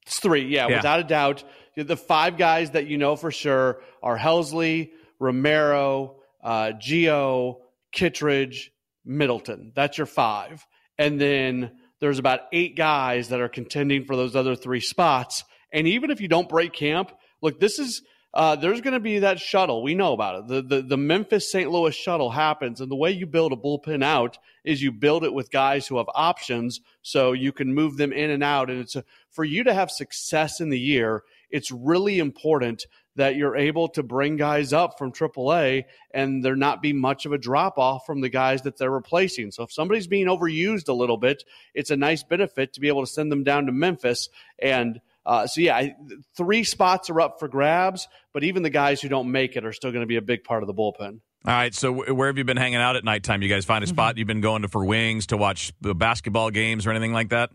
It's 0.02 0.20
three, 0.20 0.44
yeah, 0.46 0.68
Yeah. 0.68 0.76
without 0.76 1.00
a 1.00 1.04
doubt. 1.04 1.44
The 1.76 1.96
five 1.96 2.36
guys 2.36 2.72
that 2.72 2.86
you 2.88 2.98
know 2.98 3.16
for 3.16 3.30
sure 3.30 3.80
are 4.02 4.18
Helsley, 4.18 4.90
Romero, 5.18 6.16
uh, 6.44 6.72
Gio, 6.78 7.60
Kittredge, 7.92 8.70
Middleton. 9.04 9.72
That's 9.74 9.96
your 9.96 10.06
five. 10.06 10.66
And 10.98 11.20
then 11.20 11.72
there's 12.00 12.18
about 12.18 12.40
eight 12.52 12.76
guys 12.76 13.28
that 13.28 13.40
are 13.40 13.48
contending 13.48 14.04
for 14.04 14.16
those 14.16 14.36
other 14.36 14.56
three 14.56 14.80
spots. 14.80 15.44
And 15.72 15.86
even 15.86 16.10
if 16.10 16.20
you 16.20 16.28
don't 16.28 16.48
break 16.48 16.72
camp, 16.72 17.12
look, 17.40 17.60
this 17.60 17.78
is 17.78 18.02
uh, 18.34 18.56
there's 18.56 18.80
going 18.80 18.94
to 18.94 19.00
be 19.00 19.18
that 19.18 19.38
shuttle. 19.38 19.82
We 19.82 19.94
know 19.94 20.14
about 20.14 20.38
it. 20.38 20.48
The, 20.48 20.62
the 20.62 20.82
the 20.82 20.96
Memphis 20.96 21.52
St. 21.52 21.70
Louis 21.70 21.94
shuttle 21.94 22.30
happens, 22.30 22.80
and 22.80 22.90
the 22.90 22.96
way 22.96 23.10
you 23.10 23.26
build 23.26 23.52
a 23.52 23.56
bullpen 23.56 24.02
out 24.02 24.38
is 24.64 24.82
you 24.82 24.90
build 24.90 25.22
it 25.24 25.34
with 25.34 25.50
guys 25.50 25.86
who 25.86 25.98
have 25.98 26.06
options, 26.14 26.80
so 27.02 27.32
you 27.32 27.52
can 27.52 27.74
move 27.74 27.98
them 27.98 28.12
in 28.12 28.30
and 28.30 28.42
out. 28.42 28.70
And 28.70 28.80
it's 28.80 28.96
a, 28.96 29.04
for 29.30 29.44
you 29.44 29.64
to 29.64 29.74
have 29.74 29.90
success 29.90 30.60
in 30.60 30.70
the 30.70 30.80
year. 30.80 31.24
It's 31.50 31.70
really 31.70 32.18
important 32.18 32.86
that 33.16 33.36
you're 33.36 33.56
able 33.56 33.88
to 33.88 34.02
bring 34.02 34.36
guys 34.36 34.72
up 34.72 34.98
from 34.98 35.12
AAA 35.12 35.84
and 36.12 36.44
there 36.44 36.56
not 36.56 36.80
be 36.80 36.92
much 36.92 37.26
of 37.26 37.32
a 37.32 37.38
drop 37.38 37.78
off 37.78 38.06
from 38.06 38.20
the 38.20 38.28
guys 38.28 38.62
that 38.62 38.78
they're 38.78 38.90
replacing. 38.90 39.50
So 39.50 39.62
if 39.64 39.72
somebody's 39.72 40.06
being 40.06 40.26
overused 40.26 40.88
a 40.88 40.92
little 40.92 41.18
bit, 41.18 41.44
it's 41.74 41.90
a 41.90 41.96
nice 41.96 42.22
benefit 42.22 42.72
to 42.74 42.80
be 42.80 42.88
able 42.88 43.02
to 43.02 43.10
send 43.10 43.30
them 43.30 43.44
down 43.44 43.66
to 43.66 43.72
Memphis. 43.72 44.28
And 44.58 45.00
uh, 45.24 45.46
so, 45.46 45.60
yeah, 45.60 45.76
I, 45.76 45.94
three 46.36 46.64
spots 46.64 47.10
are 47.10 47.20
up 47.20 47.38
for 47.38 47.48
grabs, 47.48 48.08
but 48.32 48.44
even 48.44 48.62
the 48.62 48.70
guys 48.70 49.00
who 49.00 49.08
don't 49.08 49.30
make 49.30 49.56
it 49.56 49.64
are 49.64 49.72
still 49.72 49.92
going 49.92 50.02
to 50.02 50.06
be 50.06 50.16
a 50.16 50.22
big 50.22 50.44
part 50.44 50.62
of 50.62 50.66
the 50.66 50.74
bullpen. 50.74 51.20
All 51.44 51.52
right, 51.52 51.74
so 51.74 52.12
where 52.12 52.28
have 52.28 52.38
you 52.38 52.44
been 52.44 52.56
hanging 52.56 52.76
out 52.76 52.94
at 52.94 53.02
nighttime? 53.02 53.42
You 53.42 53.48
guys 53.48 53.64
find 53.64 53.82
a 53.82 53.86
spot 53.88 54.16
you've 54.16 54.28
been 54.28 54.40
going 54.40 54.62
to 54.62 54.68
for 54.68 54.84
wings 54.84 55.26
to 55.26 55.36
watch 55.36 55.72
the 55.80 55.92
basketball 55.92 56.50
games 56.50 56.86
or 56.86 56.90
anything 56.90 57.12
like 57.12 57.30
that? 57.30 57.50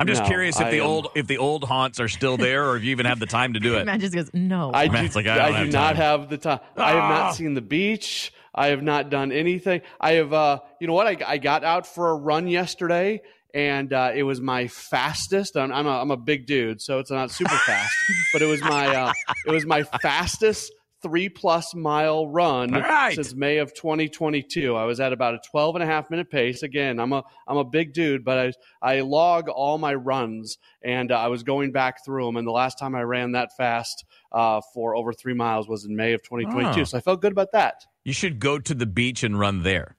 I'm 0.00 0.06
just 0.06 0.22
No, 0.22 0.28
curious 0.28 0.58
if 0.58 0.66
I 0.66 0.70
the 0.70 0.78
am- 0.80 0.86
old 0.86 1.08
if 1.14 1.26
the 1.26 1.38
old 1.38 1.62
haunts 1.64 2.00
are 2.00 2.08
still 2.08 2.36
there, 2.36 2.68
or 2.70 2.76
if 2.76 2.82
you 2.84 2.90
even 2.90 3.06
have 3.06 3.20
the 3.20 3.26
time 3.26 3.52
to 3.52 3.60
do 3.60 3.76
it. 3.76 3.84
Matt 3.86 4.00
just 4.00 4.14
goes, 4.14 4.30
no. 4.32 4.70
I 4.74 4.88
do, 4.88 4.94
like, 5.14 5.26
I 5.26 5.36
don't 5.36 5.38
I 5.38 5.50
have 5.58 5.66
do 5.66 5.72
time. 5.72 5.82
not 5.82 5.96
have 5.96 6.28
the 6.30 6.38
time. 6.38 6.60
I 6.76 6.88
have 6.92 6.96
Ah. 7.04 7.08
not 7.08 7.34
seen 7.36 7.54
the 7.54 7.60
beach. 7.60 8.32
I 8.54 8.68
have 8.68 8.82
not 8.82 9.10
done 9.10 9.30
anything. 9.30 9.82
I 10.00 10.12
have, 10.14 10.32
uh, 10.32 10.58
you 10.80 10.86
know 10.88 10.92
what? 10.94 11.06
I, 11.06 11.16
I 11.24 11.38
got 11.38 11.62
out 11.62 11.86
for 11.86 12.10
a 12.10 12.14
run 12.16 12.48
yesterday, 12.48 13.20
and 13.54 13.92
uh, 13.92 14.10
it 14.14 14.24
was 14.24 14.40
my 14.40 14.66
fastest. 14.66 15.56
I'm, 15.56 15.70
I'm, 15.72 15.86
a, 15.86 16.00
I'm 16.00 16.10
a 16.10 16.16
big 16.16 16.46
dude, 16.46 16.80
so 16.82 16.98
it's 16.98 17.10
not 17.12 17.30
super 17.30 17.54
fast, 17.54 17.94
but 18.32 18.42
it 18.42 18.46
was 18.46 18.60
my 18.62 18.86
uh, 18.94 19.12
it 19.46 19.52
was 19.52 19.66
my 19.66 19.82
fastest 19.84 20.72
three 21.02 21.28
plus 21.28 21.74
mile 21.74 22.26
run 22.28 22.74
All 22.74 22.80
right. 22.82 23.14
since 23.14 23.34
May 23.34 23.58
of 23.58 23.72
2022. 23.74 24.76
I 24.76 24.84
was 24.84 25.00
at 25.00 25.12
about 25.12 25.34
a 25.34 25.40
12 25.50 25.76
and 25.76 25.82
a 25.82 25.86
half 25.86 26.10
minute 26.10 26.30
pace. 26.30 26.62
Again, 26.62 26.98
I'm 27.00 27.12
a 27.12 27.24
I'm 27.46 27.56
a 27.56 27.64
big 27.64 27.92
dude, 27.92 28.24
but 28.24 28.38
I 28.82 28.96
I 28.96 29.00
log 29.00 29.48
all 29.48 29.78
my 29.78 29.94
runs, 29.94 30.58
and 30.82 31.10
uh, 31.12 31.18
I 31.18 31.28
was 31.28 31.42
going 31.42 31.72
back 31.72 32.04
through 32.04 32.26
them. 32.26 32.36
And 32.36 32.46
the 32.46 32.52
last 32.52 32.78
time 32.78 32.94
I 32.94 33.02
ran 33.02 33.32
that 33.32 33.56
fast 33.56 34.04
uh, 34.32 34.60
for 34.74 34.94
over 34.94 35.12
three 35.12 35.34
miles 35.34 35.68
was 35.68 35.84
in 35.84 35.96
May 35.96 36.12
of 36.12 36.22
2022. 36.22 36.80
Oh. 36.80 36.84
So 36.84 36.98
I 36.98 37.00
felt 37.00 37.20
good 37.20 37.32
about 37.32 37.52
that. 37.52 37.86
You 38.04 38.12
should 38.12 38.38
go 38.38 38.58
to 38.58 38.74
the 38.74 38.86
beach 38.86 39.22
and 39.22 39.38
run 39.38 39.62
there. 39.62 39.96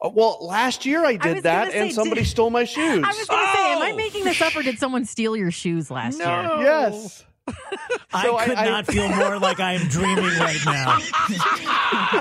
Uh, 0.00 0.10
well, 0.12 0.38
last 0.42 0.84
year 0.86 1.04
I 1.04 1.16
did 1.16 1.34
was 1.36 1.42
that, 1.44 1.68
gonna 1.68 1.84
and 1.84 1.92
somebody 1.92 2.20
did- 2.22 2.28
stole 2.28 2.50
my 2.50 2.64
shoes. 2.64 3.02
I 3.04 3.08
was 3.08 3.26
going 3.28 3.46
to 3.46 3.52
say, 3.52 3.72
am 3.72 3.82
I 3.82 3.90
Oh. 3.92 3.96
making 3.96 4.24
this 4.24 4.40
up 4.42 4.54
or 4.54 4.62
did 4.62 4.78
someone 4.78 5.04
steal 5.04 5.36
your 5.36 5.50
shoes 5.50 5.90
last 5.90 6.18
year? 6.18 6.26
yes. 6.60 7.24
So 8.22 8.36
I 8.36 8.46
could 8.46 8.56
I- 8.56 8.64
I- 8.64 8.68
not 8.70 8.86
feel 8.86 9.08
more 9.08 9.38
like 9.38 9.60
I 9.60 9.74
am 9.74 9.88
dreaming 9.88 10.24
right 10.24 10.58
now. 10.64 10.98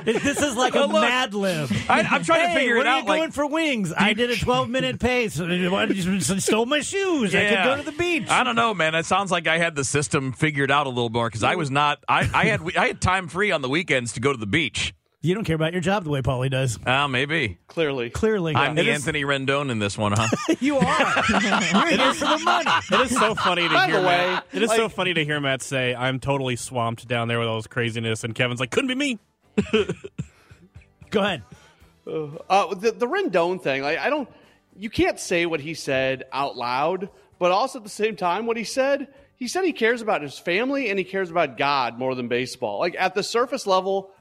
this 0.03 0.41
is 0.41 0.55
like 0.55 0.75
a 0.75 0.83
Oh. 0.83 0.87
Mad 0.87 1.33
Lib. 1.33 1.71
I, 1.89 2.01
I'm 2.01 2.23
trying 2.23 2.41
to 2.41 2.47
Hey, 2.49 2.55
figure 2.55 2.75
where 2.75 2.81
it 2.85 2.87
are 2.87 2.91
out. 2.95 2.97
you 3.01 3.05
going 3.07 3.19
like, 3.21 3.33
for 3.33 3.45
wings? 3.47 3.93
I 3.95 4.13
did 4.13 4.29
a 4.29 4.35
12 4.35 4.69
minute 4.69 4.99
pace. 4.99 5.39
Why 5.39 5.85
did 5.85 5.97
you 5.97 6.19
stole 6.21 6.65
my 6.65 6.81
shoes? 6.81 7.33
I 7.33 7.45
could 7.49 7.63
go 7.63 7.77
to 7.77 7.83
the 7.83 7.91
beach. 7.97 8.29
I 8.29 8.43
don't 8.43 8.55
know, 8.55 8.73
man. 8.73 8.93
It 8.95 9.05
sounds 9.05 9.31
like 9.31 9.47
I 9.47 9.57
had 9.57 9.75
the 9.75 9.83
system 9.83 10.31
figured 10.33 10.69
out 10.71 10.85
a 10.85 10.89
little 10.89 11.09
more 11.09 11.27
because 11.29 11.43
I 11.43 11.55
was 11.55 11.71
not. 11.71 12.03
I, 12.09 12.29
I 12.33 12.45
had 12.45 12.61
I 12.77 12.87
had 12.87 13.01
time 13.01 13.27
free 13.27 13.51
on 13.51 13.61
the 13.61 13.69
weekends 13.69 14.13
to 14.13 14.19
go 14.19 14.31
to 14.31 14.37
the 14.37 14.45
beach. 14.47 14.93
You 15.25 15.33
don't 15.33 15.43
care 15.43 15.55
about 15.55 15.71
your 15.73 15.81
job 15.81 16.03
the 16.03 16.11
way 16.11 16.21
Pauley 16.21 16.51
does. 16.51 16.77
Ah, 16.85 17.07
maybe 17.07 17.57
Clearly. 17.67 18.09
Clearly, 18.11 18.55
I'm 18.55 18.77
It 18.77 18.83
the 18.83 18.89
is- 18.91 18.95
Anthony 18.99 19.23
Rendon 19.23 19.71
in 19.71 19.79
this 19.79 19.97
one, 19.97 20.11
huh? 20.15 20.27
You 20.59 20.77
are. 20.77 20.85
You're 21.29 21.87
here 21.87 22.13
for 22.13 22.25
the 22.25 22.41
money. 22.45 22.71
It 22.91 23.01
is 23.11 23.17
so 23.17 23.33
funny 23.33 23.67
to 23.67 23.73
By 23.73 23.87
hear. 23.87 23.95
the 24.01 24.07
way, 24.07 24.17
Matt, 24.27 24.45
it 24.53 24.61
is 24.61 24.69
so 24.71 24.87
funny 24.87 25.13
to 25.15 25.25
hear 25.25 25.39
Matt 25.39 25.61
say, 25.63 25.95
"I'm 25.95 26.19
totally 26.19 26.55
swamped 26.55 27.07
down 27.07 27.27
there 27.27 27.39
with 27.39 27.47
all 27.47 27.55
this 27.57 27.65
craziness," 27.67 28.23
and 28.23 28.35
Kevin's 28.35 28.59
like, 28.59 28.69
"Couldn't 28.69 28.87
be 28.89 28.95
me." 28.95 29.19
Go 31.09 31.21
ahead. 31.21 31.43
Uh, 32.07 32.75
the 32.75 32.91
the 32.91 33.07
Rendon 33.07 33.61
thing, 33.61 33.81
like 33.81 33.97
I 33.97 34.09
don't, 34.09 34.29
you 34.77 34.89
can't 34.89 35.19
say 35.19 35.45
what 35.45 35.59
he 35.59 35.73
said 35.73 36.25
out 36.31 36.55
loud, 36.55 37.09
but 37.39 37.51
also 37.51 37.79
at 37.79 37.83
the 37.83 37.89
same 37.89 38.15
time, 38.15 38.45
what 38.45 38.57
he 38.57 38.63
said, 38.63 39.07
he 39.37 39.47
said 39.47 39.63
he 39.63 39.73
cares 39.73 40.01
about 40.01 40.21
his 40.21 40.37
family 40.37 40.89
and 40.89 40.99
he 40.99 41.05
cares 41.05 41.31
about 41.31 41.57
God 41.57 41.97
more 41.97 42.13
than 42.13 42.27
baseball. 42.27 42.79
Like 42.79 42.95
at 42.99 43.15
the 43.15 43.23
surface 43.23 43.65
level, 43.65 44.11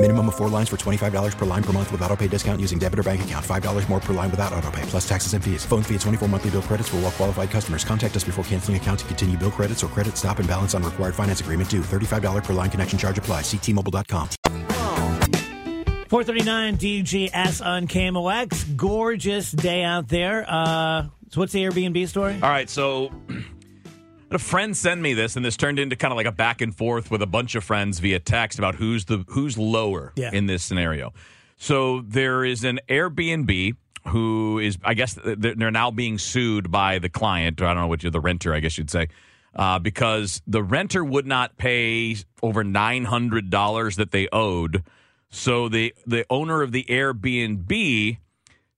Minimum 0.00 0.28
of 0.28 0.36
four 0.36 0.48
lines 0.48 0.68
for 0.68 0.76
$25 0.76 1.36
per 1.36 1.44
line 1.44 1.62
per 1.64 1.72
month 1.72 1.90
with 1.90 2.00
auto 2.02 2.14
pay 2.14 2.28
discount 2.28 2.60
using 2.60 2.78
debit 2.78 3.00
or 3.00 3.02
bank 3.02 3.22
account. 3.22 3.44
$5 3.44 3.88
more 3.88 3.98
per 3.98 4.14
line 4.14 4.30
without 4.30 4.52
auto 4.52 4.70
pay, 4.70 4.82
plus 4.82 5.08
taxes 5.08 5.34
and 5.34 5.42
fees. 5.42 5.64
Phone 5.66 5.82
fee 5.82 5.96
at 5.96 6.02
24 6.02 6.28
monthly 6.28 6.50
bill 6.50 6.62
credits 6.62 6.88
for 6.88 6.96
all 6.98 7.02
well 7.02 7.10
qualified 7.10 7.50
customers. 7.50 7.84
Contact 7.84 8.14
us 8.14 8.22
before 8.22 8.44
canceling 8.44 8.76
account 8.76 9.00
to 9.00 9.06
continue 9.06 9.36
bill 9.36 9.50
credits 9.50 9.82
or 9.82 9.88
credit 9.88 10.16
stop 10.16 10.38
and 10.38 10.46
balance 10.46 10.72
on 10.72 10.84
required 10.84 11.16
finance 11.16 11.40
agreement 11.40 11.68
due. 11.68 11.80
$35 11.80 12.44
per 12.44 12.52
line 12.52 12.70
connection 12.70 12.96
charge 12.96 13.18
apply. 13.18 13.40
Ctmobile.com. 13.40 14.28
439 16.08 16.78
DGS 16.78 17.66
on 17.66 17.88
KMOX. 17.88 18.76
Gorgeous 18.76 19.50
day 19.50 19.82
out 19.82 20.06
there. 20.06 20.46
Uh, 20.48 21.08
so 21.30 21.40
what's 21.40 21.52
the 21.52 21.64
Airbnb 21.64 22.06
story? 22.06 22.34
All 22.34 22.50
right, 22.50 22.70
so 22.70 23.10
a 24.30 24.38
friend 24.38 24.76
sent 24.76 25.00
me 25.00 25.14
this, 25.14 25.36
and 25.36 25.44
this 25.44 25.56
turned 25.56 25.78
into 25.78 25.96
kind 25.96 26.12
of 26.12 26.16
like 26.16 26.26
a 26.26 26.32
back 26.32 26.60
and 26.60 26.74
forth 26.74 27.10
with 27.10 27.22
a 27.22 27.26
bunch 27.26 27.54
of 27.54 27.64
friends 27.64 27.98
via 27.98 28.18
text 28.20 28.58
about 28.58 28.74
who's 28.76 29.04
the 29.06 29.24
who's 29.28 29.56
lower 29.58 30.12
Yeah. 30.16 30.30
in 30.32 30.46
this 30.46 30.62
scenario. 30.62 31.12
So 31.56 32.02
there 32.02 32.44
is 32.44 32.64
an 32.64 32.80
Airbnb 32.88 33.74
who 34.08 34.58
is, 34.58 34.78
I 34.84 34.94
guess, 34.94 35.14
they're 35.14 35.54
they're 35.54 35.70
now 35.70 35.90
being 35.90 36.18
sued 36.18 36.70
by 36.70 36.98
the 36.98 37.08
client, 37.08 37.60
or 37.60 37.66
I 37.66 37.74
don't 37.74 37.82
know 37.82 37.88
what 37.88 38.02
you're 38.02 38.12
the 38.12 38.20
renter, 38.20 38.54
I 38.54 38.60
guess 38.60 38.78
you'd 38.78 38.90
say, 38.90 39.08
uh, 39.54 39.78
because 39.78 40.40
the 40.46 40.62
renter 40.62 41.04
would 41.04 41.26
not 41.26 41.56
pay 41.58 42.16
over 42.42 42.62
nine 42.64 43.04
hundred 43.06 43.50
dollars 43.50 43.96
that 43.96 44.10
they 44.12 44.28
owed. 44.32 44.82
So 45.30 45.68
the 45.68 45.94
the 46.06 46.24
owner 46.30 46.62
of 46.62 46.72
the 46.72 46.84
Airbnb 46.88 48.18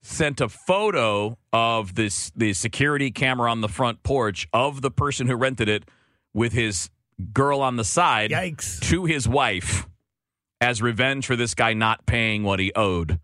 sent 0.01 0.41
a 0.41 0.49
photo 0.49 1.37
of 1.53 1.95
this 1.95 2.31
the 2.35 2.53
security 2.53 3.11
camera 3.11 3.49
on 3.51 3.61
the 3.61 3.67
front 3.69 4.03
porch 4.03 4.47
of 4.51 4.81
the 4.81 4.91
person 4.91 5.27
who 5.27 5.35
rented 5.35 5.69
it 5.69 5.85
with 6.33 6.53
his 6.53 6.89
girl 7.33 7.61
on 7.61 7.75
the 7.75 7.83
side 7.83 8.31
Yikes. 8.31 8.79
to 8.81 9.05
his 9.05 9.27
wife 9.27 9.87
as 10.59 10.81
revenge 10.81 11.25
for 11.25 11.35
this 11.35 11.53
guy 11.53 11.73
not 11.73 12.05
paying 12.05 12.43
what 12.43 12.59
he 12.59 12.71
owed. 12.75 13.19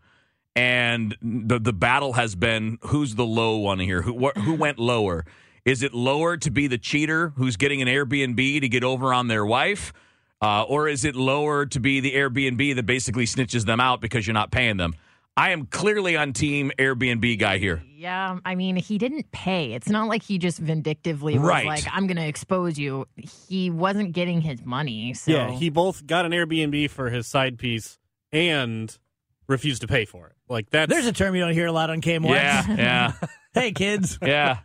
And 0.54 1.16
the 1.22 1.58
the 1.58 1.72
battle 1.72 2.14
has 2.14 2.34
been 2.34 2.78
who's 2.82 3.14
the 3.14 3.26
low 3.26 3.56
one 3.58 3.78
here? 3.78 4.02
Who 4.02 4.26
wh- 4.28 4.38
who 4.40 4.54
went 4.54 4.78
lower? 4.78 5.24
Is 5.64 5.82
it 5.82 5.92
lower 5.92 6.36
to 6.38 6.50
be 6.50 6.66
the 6.66 6.78
cheater 6.78 7.32
who's 7.36 7.56
getting 7.56 7.82
an 7.82 7.88
Airbnb 7.88 8.60
to 8.60 8.68
get 8.68 8.82
over 8.84 9.12
on 9.12 9.28
their 9.28 9.44
wife? 9.44 9.92
Uh, 10.40 10.62
or 10.62 10.88
is 10.88 11.04
it 11.04 11.16
lower 11.16 11.66
to 11.66 11.80
be 11.80 11.98
the 12.00 12.14
Airbnb 12.14 12.76
that 12.76 12.86
basically 12.86 13.24
snitches 13.26 13.66
them 13.66 13.80
out 13.80 14.00
because 14.00 14.26
you're 14.26 14.34
not 14.34 14.50
paying 14.52 14.76
them? 14.76 14.94
I 15.38 15.50
am 15.50 15.66
clearly 15.66 16.16
on 16.16 16.32
team 16.32 16.72
Airbnb 16.78 17.38
guy 17.38 17.58
here. 17.58 17.80
Yeah, 17.94 18.38
I 18.44 18.56
mean, 18.56 18.74
he 18.74 18.98
didn't 18.98 19.30
pay. 19.30 19.72
It's 19.72 19.88
not 19.88 20.08
like 20.08 20.22
he 20.24 20.36
just 20.38 20.58
vindictively 20.58 21.34
was 21.38 21.48
Right. 21.48 21.64
like, 21.66 21.84
"I'm 21.92 22.08
going 22.08 22.16
to 22.16 22.26
expose 22.26 22.76
you." 22.76 23.06
He 23.48 23.70
wasn't 23.70 24.12
getting 24.12 24.40
his 24.40 24.64
money. 24.64 25.14
So 25.14 25.30
Yeah, 25.30 25.50
he 25.52 25.70
both 25.70 26.06
got 26.06 26.24
an 26.26 26.32
Airbnb 26.32 26.90
for 26.90 27.08
his 27.10 27.28
side 27.28 27.56
piece 27.56 27.98
and 28.32 28.98
refused 29.46 29.82
to 29.82 29.86
pay 29.86 30.04
for 30.04 30.26
it. 30.26 30.32
Like 30.48 30.70
that. 30.70 30.88
There's 30.88 31.06
a 31.06 31.12
term 31.12 31.36
you 31.36 31.42
don't 31.42 31.52
hear 31.52 31.66
a 31.66 31.72
lot 31.72 31.88
on 31.88 32.00
KMOX. 32.00 32.30
Yeah, 32.30 32.64
yeah, 32.76 33.12
hey, 33.54 33.70
kids. 33.70 34.18
yeah. 34.26 34.58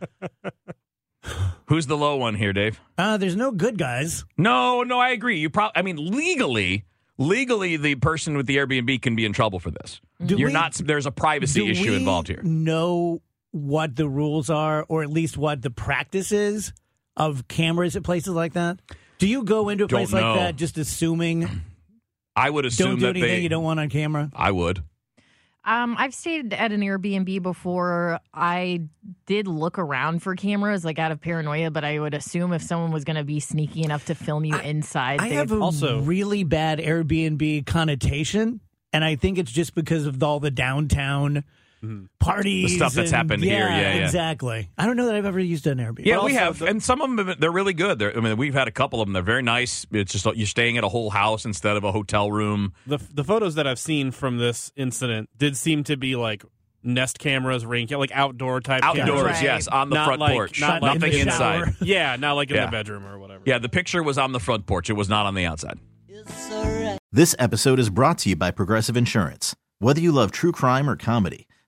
Who's 1.66 1.86
the 1.86 1.96
low 1.96 2.16
one 2.16 2.34
here, 2.34 2.52
Dave? 2.52 2.80
Uh, 2.98 3.16
there's 3.16 3.36
no 3.36 3.50
good 3.52 3.78
guys. 3.78 4.24
No, 4.36 4.82
no, 4.82 4.98
I 4.98 5.10
agree. 5.10 5.38
You 5.38 5.50
probably, 5.50 5.72
I 5.76 5.82
mean, 5.82 5.96
legally, 5.96 6.84
legally, 7.18 7.76
the 7.76 7.94
person 7.96 8.36
with 8.36 8.46
the 8.46 8.56
Airbnb 8.56 9.00
can 9.02 9.14
be 9.16 9.24
in 9.24 9.32
trouble 9.32 9.58
for 9.60 9.70
this. 9.70 10.00
Do 10.24 10.36
You're 10.36 10.48
we- 10.48 10.52
not. 10.52 10.74
There's 10.74 11.06
a 11.06 11.10
privacy 11.10 11.68
issue 11.70 11.92
involved 11.92 12.28
here. 12.28 12.40
Know 12.42 13.22
what 13.50 13.94
the 13.96 14.08
rules 14.08 14.50
are, 14.50 14.84
or 14.88 15.02
at 15.02 15.10
least 15.10 15.36
what 15.38 15.62
the 15.62 15.70
practice 15.70 16.32
is 16.32 16.72
of 17.16 17.46
cameras 17.48 17.94
at 17.96 18.02
places 18.02 18.34
like 18.34 18.54
that? 18.54 18.80
Do 19.18 19.28
you 19.28 19.44
go 19.44 19.68
into 19.68 19.84
a 19.84 19.86
Don't 19.86 19.98
place 19.98 20.12
know. 20.12 20.32
like 20.32 20.40
that 20.40 20.56
just 20.56 20.76
assuming 20.76 21.48
I 22.34 22.50
would 22.50 22.64
assume 22.66 22.86
don't 22.90 22.94
do 22.98 23.00
that 23.06 23.10
anything 23.10 23.28
they. 23.30 23.40
you 23.40 23.48
don't 23.48 23.62
want 23.62 23.78
on 23.78 23.88
camera? 23.90 24.30
I 24.34 24.50
would. 24.50 24.82
Um, 25.66 25.96
I've 25.98 26.14
stayed 26.14 26.52
at 26.52 26.72
an 26.72 26.80
Airbnb 26.82 27.42
before. 27.42 28.20
I 28.34 28.82
did 29.26 29.46
look 29.46 29.78
around 29.78 30.22
for 30.22 30.34
cameras, 30.34 30.84
like 30.84 30.98
out 30.98 31.10
of 31.10 31.20
paranoia, 31.20 31.70
but 31.70 31.84
I 31.84 31.98
would 31.98 32.12
assume 32.12 32.52
if 32.52 32.62
someone 32.62 32.92
was 32.92 33.04
going 33.04 33.16
to 33.16 33.24
be 33.24 33.40
sneaky 33.40 33.82
enough 33.82 34.04
to 34.06 34.14
film 34.14 34.44
you 34.44 34.58
inside, 34.58 35.20
I 35.20 35.28
they'd 35.30 35.34
have 35.36 35.52
a 35.52 35.58
also- 35.58 36.00
really 36.02 36.44
bad 36.44 36.80
Airbnb 36.80 37.64
connotation, 37.64 38.60
and 38.92 39.02
I 39.04 39.16
think 39.16 39.38
it's 39.38 39.52
just 39.52 39.74
because 39.74 40.04
of 40.06 40.22
all 40.22 40.38
the 40.38 40.50
downtown 40.50 41.44
Mm-hmm. 41.84 42.04
parties, 42.18 42.70
The 42.70 42.76
stuff 42.76 42.92
that's 42.94 43.10
and- 43.10 43.16
happened 43.16 43.44
here, 43.44 43.68
yeah, 43.68 43.94
yeah. 43.96 44.04
exactly. 44.04 44.70
I 44.78 44.86
don't 44.86 44.96
know 44.96 45.06
that 45.06 45.14
I've 45.14 45.26
ever 45.26 45.38
used 45.40 45.66
an 45.66 45.78
Airbnb. 45.78 46.04
Yeah, 46.06 46.16
But 46.16 46.24
we 46.24 46.38
also 46.38 46.44
have, 46.44 46.62
and 46.62 46.82
some 46.82 47.00
of 47.00 47.16
them 47.16 47.34
they're 47.38 47.52
really 47.52 47.74
good. 47.74 47.98
They're, 47.98 48.16
I 48.16 48.20
mean, 48.20 48.36
we've 48.36 48.54
had 48.54 48.68
a 48.68 48.72
couple 48.72 49.00
of 49.00 49.06
them. 49.06 49.12
They're 49.12 49.22
very 49.22 49.42
nice. 49.42 49.86
It's 49.92 50.12
just 50.12 50.24
you're 50.36 50.46
staying 50.46 50.78
at 50.78 50.84
a 50.84 50.88
whole 50.88 51.10
house 51.10 51.44
instead 51.44 51.76
of 51.76 51.84
a 51.84 51.92
hotel 51.92 52.30
room. 52.32 52.72
the 52.86 52.98
the 53.12 53.24
photos 53.24 53.54
that 53.56 53.66
I've 53.66 53.78
seen 53.78 54.10
from 54.10 54.38
this 54.38 54.72
incident 54.76 55.28
did 55.36 55.56
seem 55.56 55.84
to 55.84 55.96
be 55.96 56.16
like 56.16 56.44
Nest 56.86 57.18
cameras, 57.18 57.64
ring 57.64 57.88
like 57.90 58.12
outdoor 58.12 58.60
type 58.60 58.82
Outdoors. 58.84 59.22
Right. 59.22 59.42
yes, 59.42 59.68
on 59.68 59.88
the 59.88 59.94
Not 59.96 60.04
front 60.06 60.20
like- 60.20 60.32
porch, 60.32 60.60
not 60.60 60.82
like 60.82 60.94
nothing 61.00 61.12
in 61.14 61.18
the 61.18 61.32
inside. 61.32 61.74
Yeah, 61.80 62.16
not 62.16 62.34
like 62.34 62.50
in 62.50 62.56
Yeah. 62.56 62.66
the 62.66 62.70
bedroom 62.72 63.06
or 63.06 63.18
whatever. 63.18 63.42
Yeah, 63.46 63.58
the 63.58 63.68
picture 63.70 64.02
was 64.02 64.18
on 64.18 64.32
the 64.32 64.40
front 64.40 64.66
porch. 64.66 64.90
It 64.90 64.92
was 64.94 65.08
not 65.08 65.24
on 65.26 65.34
the 65.34 65.46
outside. 65.46 65.78
This 67.12 67.34
episode 67.38 67.78
is 67.78 67.90
brought 67.90 68.18
to 68.18 68.28
you 68.28 68.36
by 68.36 68.50
Progressive 68.50 68.96
Insurance. 68.96 69.54
Whether 69.78 70.00
you 70.00 70.12
love 70.12 70.30
true 70.32 70.52
crime 70.52 70.88
or 70.90 70.96
comedy, 70.96 71.46